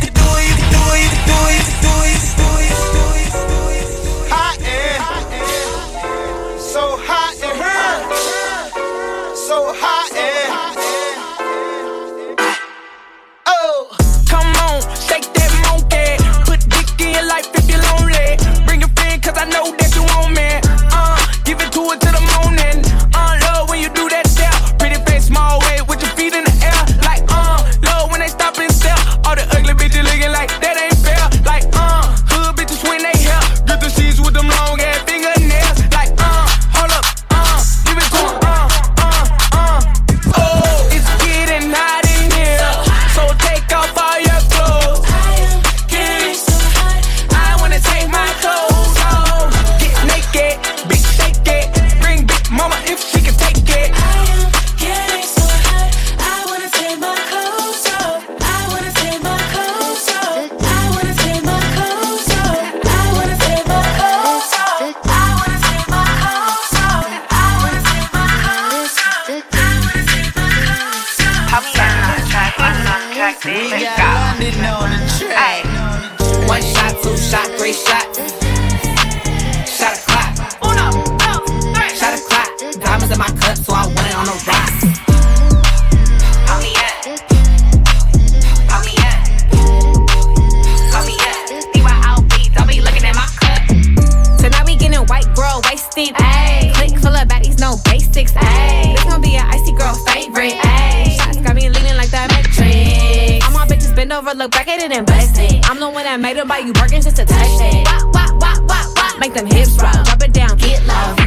make 109.33 109.43
them 109.43 109.59
hips 109.59 109.81
rock. 109.81 110.05
Drop 110.05 110.23
it 110.23 110.33
down, 110.33 110.57
get 110.57 110.85
low. 110.87 111.20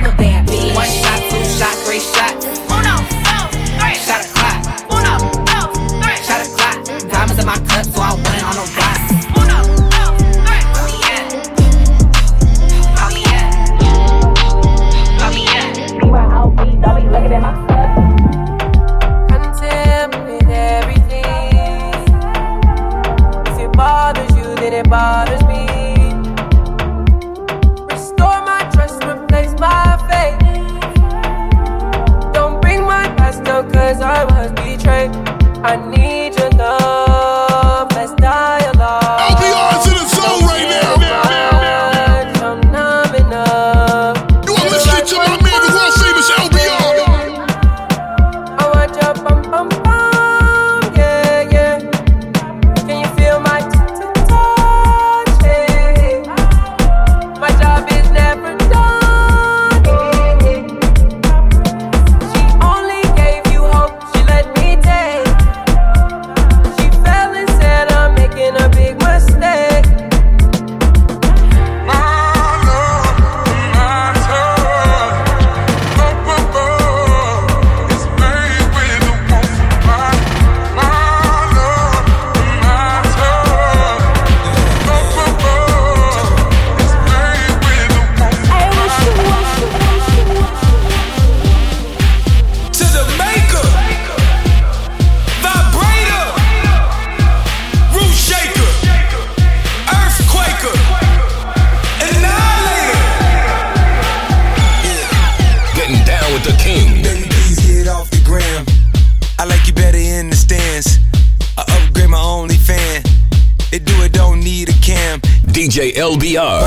LBR. 115.96 116.63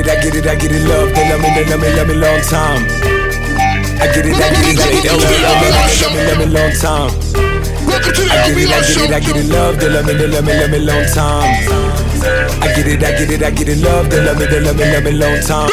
it, 0.00 0.08
I 0.08 0.20
get 0.22 0.34
it, 0.34 0.46
I 0.46 0.54
get 0.56 0.72
it, 0.72 0.82
love. 0.88 1.14
They 1.14 1.28
love 1.28 1.40
me, 1.40 1.48
they 1.54 1.64
love 1.64 1.80
me, 1.80 1.88
love 1.94 2.08
me 2.08 2.14
long 2.14 2.40
time. 2.42 2.84
I 4.00 4.06
get 4.12 4.24
it, 4.24 4.34
I 4.34 4.48
get 4.50 4.64
it, 4.64 4.76
they 4.76 5.04
love 5.04 5.60
me, 5.60 5.68
love 5.76 6.12
me, 6.12 6.20
love 6.26 6.38
me 6.38 6.46
long 6.46 6.72
time. 6.72 7.10
I 7.90 8.00
get 8.00 8.16
it, 8.16 8.30
I 8.30 8.80
get 8.80 8.96
it, 8.96 9.12
I 9.12 9.20
get 9.20 9.36
it, 9.36 9.46
love. 9.52 9.78
They 9.78 9.88
love 9.90 10.06
me, 10.06 10.14
they 10.14 10.26
love 10.26 10.44
me, 10.44 10.52
love 10.54 10.70
me 10.70 10.78
long 10.78 11.04
time. 11.12 11.44
I 12.62 12.72
get 12.74 12.86
it, 12.86 13.02
I 13.02 13.12
get 13.12 13.30
it, 13.30 13.42
I 13.42 13.50
get 13.50 13.68
it, 13.68 13.78
love. 13.78 14.10
They 14.10 14.24
love 14.24 14.38
me, 14.38 14.46
they 14.46 14.60
love 14.60 14.76
me, 14.76 14.84
love 14.92 15.04
me 15.04 15.12
long 15.12 15.40
time. 15.40 15.68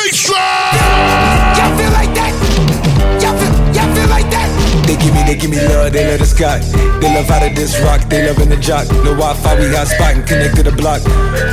They 4.87 4.95
give 4.95 5.13
me, 5.13 5.21
they 5.27 5.35
give 5.35 5.51
me 5.51 5.59
love, 5.67 5.91
they 5.91 6.07
love 6.07 6.19
the 6.19 6.25
sky. 6.25 6.63
They 7.03 7.11
love 7.11 7.27
how 7.27 7.43
to 7.43 7.51
this 7.53 7.75
rock, 7.83 8.07
they 8.07 8.25
love 8.25 8.39
in 8.39 8.47
the 8.47 8.55
jock. 8.55 8.87
No 9.03 9.11
Wi-Fi, 9.19 9.59
we 9.59 9.67
hot 9.75 9.91
spot 9.91 10.15
and 10.15 10.23
connect 10.25 10.55
to 10.55 10.63
the 10.63 10.71
block. 10.71 11.03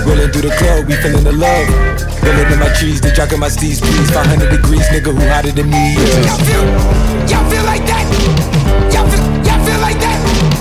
Rolling 0.06 0.30
through 0.30 0.46
the 0.46 0.54
club, 0.54 0.86
we 0.86 0.94
feeling 1.02 1.26
the 1.26 1.34
love. 1.34 1.66
Rolling 2.22 2.46
in 2.54 2.58
my 2.62 2.70
trees, 2.78 3.02
they 3.02 3.10
jocking 3.10 3.42
my 3.42 3.50
steez, 3.50 3.82
please. 3.82 4.10
500 4.14 4.54
degrees, 4.54 4.86
nigga, 4.94 5.10
who 5.10 5.18
hotter 5.26 5.50
than 5.50 5.66
me? 5.66 5.98
Yeah. 5.98 6.30
Y'all 6.30 6.38
feel, 6.46 6.64
y'all 7.26 7.46
feel 7.50 7.64
like 7.66 7.82
that? 7.90 8.06
Y'all 8.94 9.10
feel, 9.10 9.26
y'all 9.42 9.58
feel 9.66 9.80
like 9.82 9.98
that? 9.98 10.14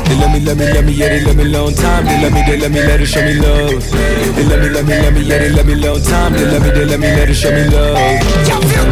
They 0.10 0.18
love 0.18 0.34
me, 0.34 0.42
love 0.42 0.58
me, 0.58 0.66
love 0.74 0.86
me, 0.86 0.94
yeah, 0.98 1.10
they 1.14 1.22
love 1.22 1.38
me 1.38 1.46
long 1.46 1.74
time. 1.78 2.10
They 2.10 2.18
love 2.26 2.34
me, 2.34 2.42
they 2.42 2.58
love 2.58 2.74
me, 2.74 2.82
let 2.82 3.00
her 3.00 3.06
show 3.06 3.22
me 3.22 3.38
love. 3.38 3.86
They 4.34 4.44
love 4.50 4.62
me, 4.66 4.70
love 4.74 4.88
me, 4.90 4.98
love 4.98 5.14
me, 5.14 5.22
yeah, 5.22 5.38
they 5.38 5.50
love 5.54 5.68
me 5.70 5.76
long 5.78 6.02
time. 6.02 6.34
They 6.34 6.46
love 6.50 6.66
me, 6.66 6.70
they 6.74 6.86
love 6.90 7.00
me, 7.00 7.10
let 7.14 7.30
her 7.30 7.38
show 7.38 7.54
me 7.54 7.70
love. 7.70 8.02
Y'all 8.50 8.66
feel, 8.66 8.88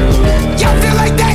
y'all 0.62 0.78
feel 0.78 0.96
like 1.02 1.18
that? 1.18 1.31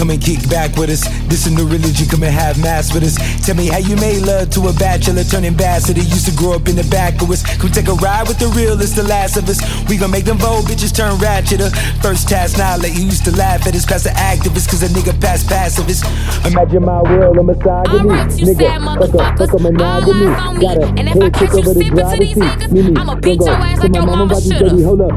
Come 0.00 0.08
and 0.08 0.22
kick 0.22 0.40
back 0.48 0.72
with 0.80 0.88
us. 0.88 1.04
This 1.28 1.44
is 1.44 1.52
new 1.52 1.68
religion, 1.68 2.08
come 2.08 2.22
and 2.22 2.32
have 2.32 2.56
mass 2.56 2.88
with 2.94 3.04
us. 3.04 3.20
Tell 3.44 3.54
me 3.54 3.66
how 3.66 3.76
you 3.76 3.96
made 3.96 4.24
love 4.24 4.48
to 4.56 4.68
a 4.68 4.72
bachelor, 4.72 5.24
turning 5.24 5.52
bastard. 5.52 5.96
They 5.96 6.08
used 6.08 6.24
to 6.24 6.34
grow 6.34 6.56
up 6.56 6.68
in 6.68 6.76
the 6.76 6.88
back 6.88 7.20
of 7.20 7.28
us. 7.28 7.44
Come 7.60 7.68
take 7.68 7.86
a 7.86 7.92
ride 8.00 8.26
with 8.26 8.38
the 8.38 8.48
realest, 8.56 8.96
the 8.96 9.02
last 9.02 9.36
of 9.36 9.46
us. 9.46 9.60
We 9.90 9.98
gon' 9.98 10.10
make 10.10 10.24
them 10.24 10.38
bold 10.38 10.64
bitches 10.64 10.96
turn 10.96 11.20
ratcheter. 11.20 11.68
First 12.00 12.30
task, 12.30 12.56
now 12.56 12.78
let 12.78 12.96
you 12.96 13.04
used 13.04 13.26
to 13.26 13.36
laugh 13.36 13.66
at 13.66 13.74
us. 13.74 13.84
Past 13.84 14.04
the 14.04 14.16
activists, 14.16 14.72
cause 14.72 14.82
a 14.82 14.88
nigga 14.88 15.12
past 15.20 15.46
pacifist. 15.48 16.06
Imagine 16.46 16.82
my 16.82 17.02
world, 17.02 17.36
a 17.36 17.42
misogyny. 17.42 18.08
Nigga, 18.40 18.80
fuck 18.80 19.14
up, 19.20 19.36
fuck 19.36 19.52
a 19.52 19.58
monogamy. 19.58 20.24
Got 20.64 20.80
a 20.80 20.86
head 20.96 21.34
kick 21.34 21.52
over 21.52 21.74
the 21.74 21.90
driver's 21.92 22.32
seat. 22.32 22.72
Mimi, 22.72 22.96
I'ma 22.96 23.16
go 23.16 23.20
beat 23.20 23.40
your 23.42 23.50
ass 23.52 23.80
like 23.80 23.94
your 23.94 24.06
mama 24.06 24.16
mama 24.16 24.32
about 24.32 24.42
to 24.44 24.48
should've. 24.48 24.70
baby, 24.70 24.82
hold 24.82 25.02
up. 25.02 25.12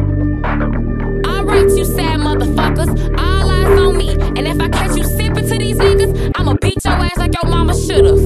Alright, 1.26 1.70
you 1.72 1.86
sad 1.86 2.20
motherfuckers. 2.20 3.33
Eyes 3.64 3.80
on 3.80 3.98
me. 3.98 4.10
And 4.12 4.48
if 4.48 4.60
I 4.60 4.68
catch 4.70 4.98
you 4.98 5.04
sipping 5.04 5.48
to 5.48 5.58
these 5.58 5.78
niggas, 5.78 6.32
I'ma 6.36 6.56
beat 6.62 6.84
your 6.84 6.94
ass 6.94 7.18
like 7.18 7.34
your 7.34 7.50
mama 7.50 7.74
should've. 7.74 8.20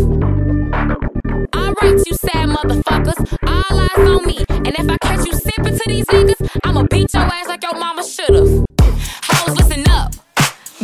Alright, 1.55 2.07
you 2.07 2.13
sad 2.15 2.49
motherfuckers. 2.49 3.37
All 3.45 3.79
eyes 3.79 4.09
on 4.09 4.25
me. 4.25 4.43
And 4.49 4.67
if 4.69 4.89
I 4.89 4.97
catch 4.97 5.25
you 5.25 5.33
sipping 5.33 5.77
to 5.77 5.83
these 5.87 6.05
niggas, 6.05 6.49
I'ma 6.63 6.83
beat 6.89 7.13
your 7.13 7.23
ass 7.23 7.47
like 7.47 7.61
your 7.63 7.77
mama 7.77 8.03
should've. 8.03 8.65
Hoes, 8.81 9.57
listen 9.57 9.87
up. 9.89 10.13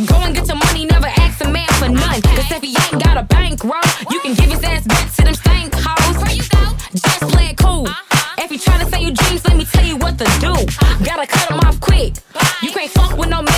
Go 0.06 0.16
and 0.22 0.34
get 0.34 0.46
your 0.46 0.56
money, 0.56 0.86
never 0.86 1.06
ask 1.06 1.44
a 1.44 1.48
man 1.48 1.68
for 1.80 1.88
none. 1.88 2.22
Cause 2.22 2.50
if 2.52 2.62
he 2.62 2.76
ain't 2.76 3.02
got 3.02 3.16
a 3.16 3.24
bankroll, 3.24 3.82
you 4.10 4.20
can 4.20 4.34
give 4.34 4.50
his 4.50 4.62
ass 4.62 4.86
back 4.86 5.12
to 5.16 5.22
them 5.22 5.34
stank 5.34 5.74
hoes. 5.74 6.16
Where 6.22 6.32
you 6.32 6.42
go? 6.48 6.76
Just 6.92 7.22
play 7.32 7.46
it 7.46 7.56
cool. 7.56 7.86
Uh-huh. 7.88 8.34
If 8.38 8.52
you 8.52 8.58
tryna 8.58 8.88
say 8.90 9.02
you 9.02 9.12
dreams, 9.12 9.44
let 9.46 9.56
me 9.56 9.64
tell 9.64 9.84
you 9.84 9.96
what 9.96 10.16
to 10.18 10.24
do. 10.40 10.52
Uh-huh. 10.52 11.04
Gotta 11.04 11.26
cut 11.26 11.50
him 11.50 11.58
off 11.60 11.80
quick. 11.80 12.14
You 12.62 12.70
can't 12.70 12.90
fuck 12.90 13.16
with 13.18 13.28
no 13.28 13.42
man 13.42 13.53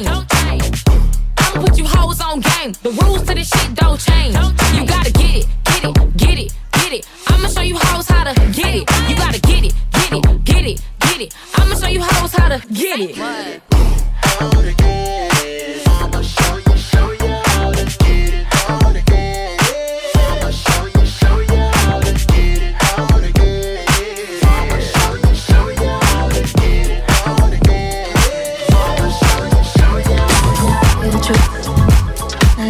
don't 0.00 0.31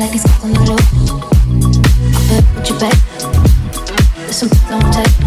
like 0.02 0.16
it's 0.16 0.42
on 0.42 0.52
the 0.52 0.60
low. 0.68 0.76
I 2.12 2.28
bet 2.28 2.44
with 2.56 2.70
your 2.70 2.80
back. 2.80 2.98
There's 4.16 4.36
some 4.36 4.48
don't 4.68 4.92
take. 4.92 5.21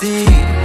Fantasy. 0.00 0.59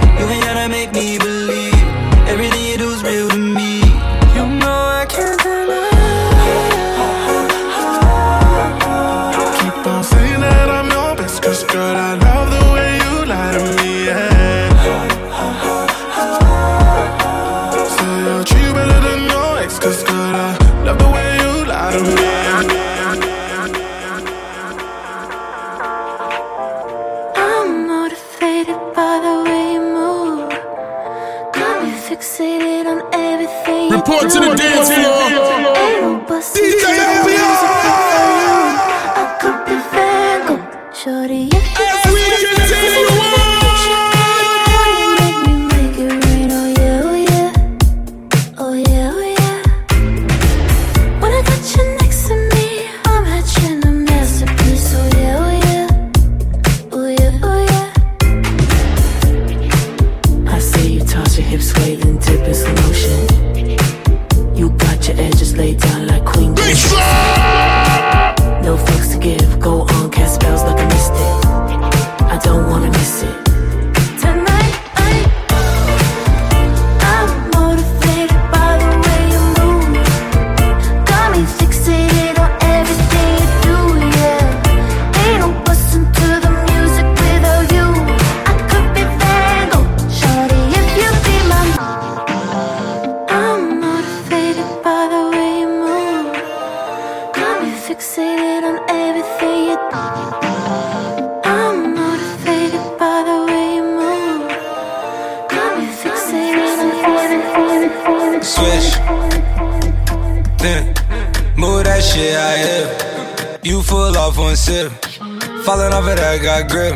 got 116.62 116.70
grip. 116.70 116.94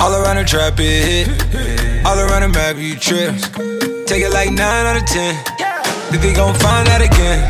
All 0.00 0.12
around 0.14 0.36
the 0.36 0.44
trap, 0.44 0.78
it 0.78 1.26
hit. 1.26 2.06
All 2.06 2.18
around 2.18 2.42
the 2.42 2.48
map, 2.48 2.76
you 2.76 2.94
trip. 2.96 3.34
Take 4.06 4.22
it 4.22 4.30
like 4.30 4.50
9 4.50 4.60
out 4.60 4.96
of 4.96 5.06
10. 5.06 5.34
Think 6.10 6.22
they 6.22 6.34
gon' 6.34 6.54
find 6.54 6.86
that 6.86 7.02
again. 7.02 7.40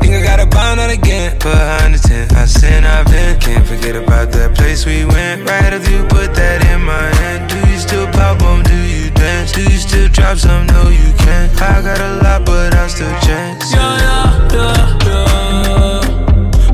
Think 0.00 0.14
I 0.14 0.22
gotta 0.22 0.46
bind 0.46 0.80
that 0.80 0.90
again. 0.90 1.38
Behind 1.38 1.94
the 1.94 1.98
tent, 1.98 2.32
I 2.34 2.46
sin, 2.46 2.84
I've 2.84 3.06
been. 3.06 3.38
Can't 3.40 3.66
forget 3.66 3.94
about 3.94 4.32
that 4.32 4.54
place 4.56 4.84
we 4.84 5.04
went. 5.04 5.48
Right 5.48 5.72
after 5.72 5.90
you 5.90 6.02
put 6.04 6.34
that 6.34 6.64
in 6.66 6.82
my 6.82 7.06
hand. 7.22 7.50
Do 7.50 7.58
you 7.70 7.78
still 7.78 8.06
pop 8.08 8.42
on? 8.42 8.64
Do 8.64 8.74
you 8.74 9.10
dance? 9.10 9.52
Do 9.52 9.62
you 9.62 9.78
still 9.78 10.08
drop 10.08 10.38
some? 10.38 10.66
No, 10.66 10.88
you 10.88 11.12
can't. 11.18 11.50
I 11.62 11.82
got 11.82 12.00
a 12.00 12.22
lot, 12.22 12.44
but 12.44 12.74
I'm 12.74 12.88
still 12.88 13.14
chance. 13.20 13.72
Yeah, 13.72 13.98
yeah, 14.04 14.48
yeah, 14.56 15.06
yeah. 15.06 15.34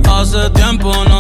Hace 0.09 0.51
tiempo 0.55 0.93
no 1.05 1.20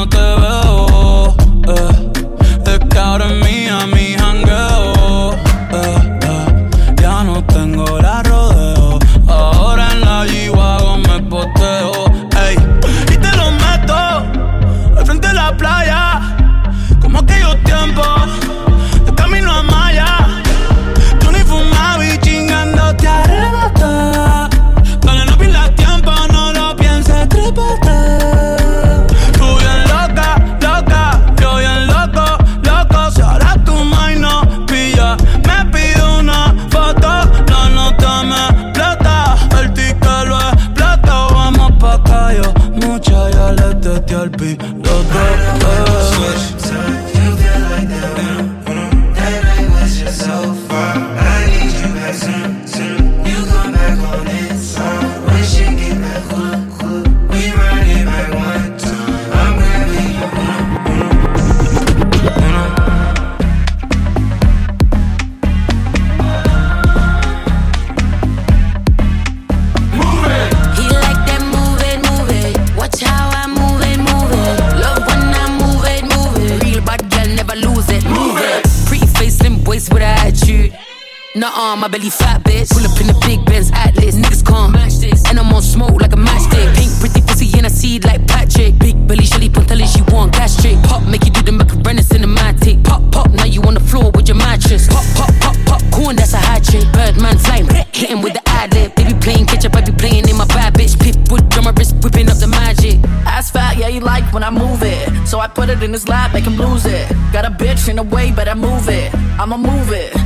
in 105.83 105.93
his 105.93 106.09
lap, 106.09 106.33
make 106.33 106.45
him 106.45 106.57
lose 106.57 106.85
it. 106.87 107.09
Got 107.33 107.45
a 107.45 107.51
bitch 107.51 107.89
in 107.89 107.97
the 107.97 108.03
way, 108.03 108.33
but 108.33 108.49
I 108.49 108.55
move 108.55 108.89
it. 108.89 109.15
I'ma 109.39 109.57
move 109.57 109.93
it. 109.93 110.20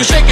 you 0.00 0.04
shake 0.04 0.29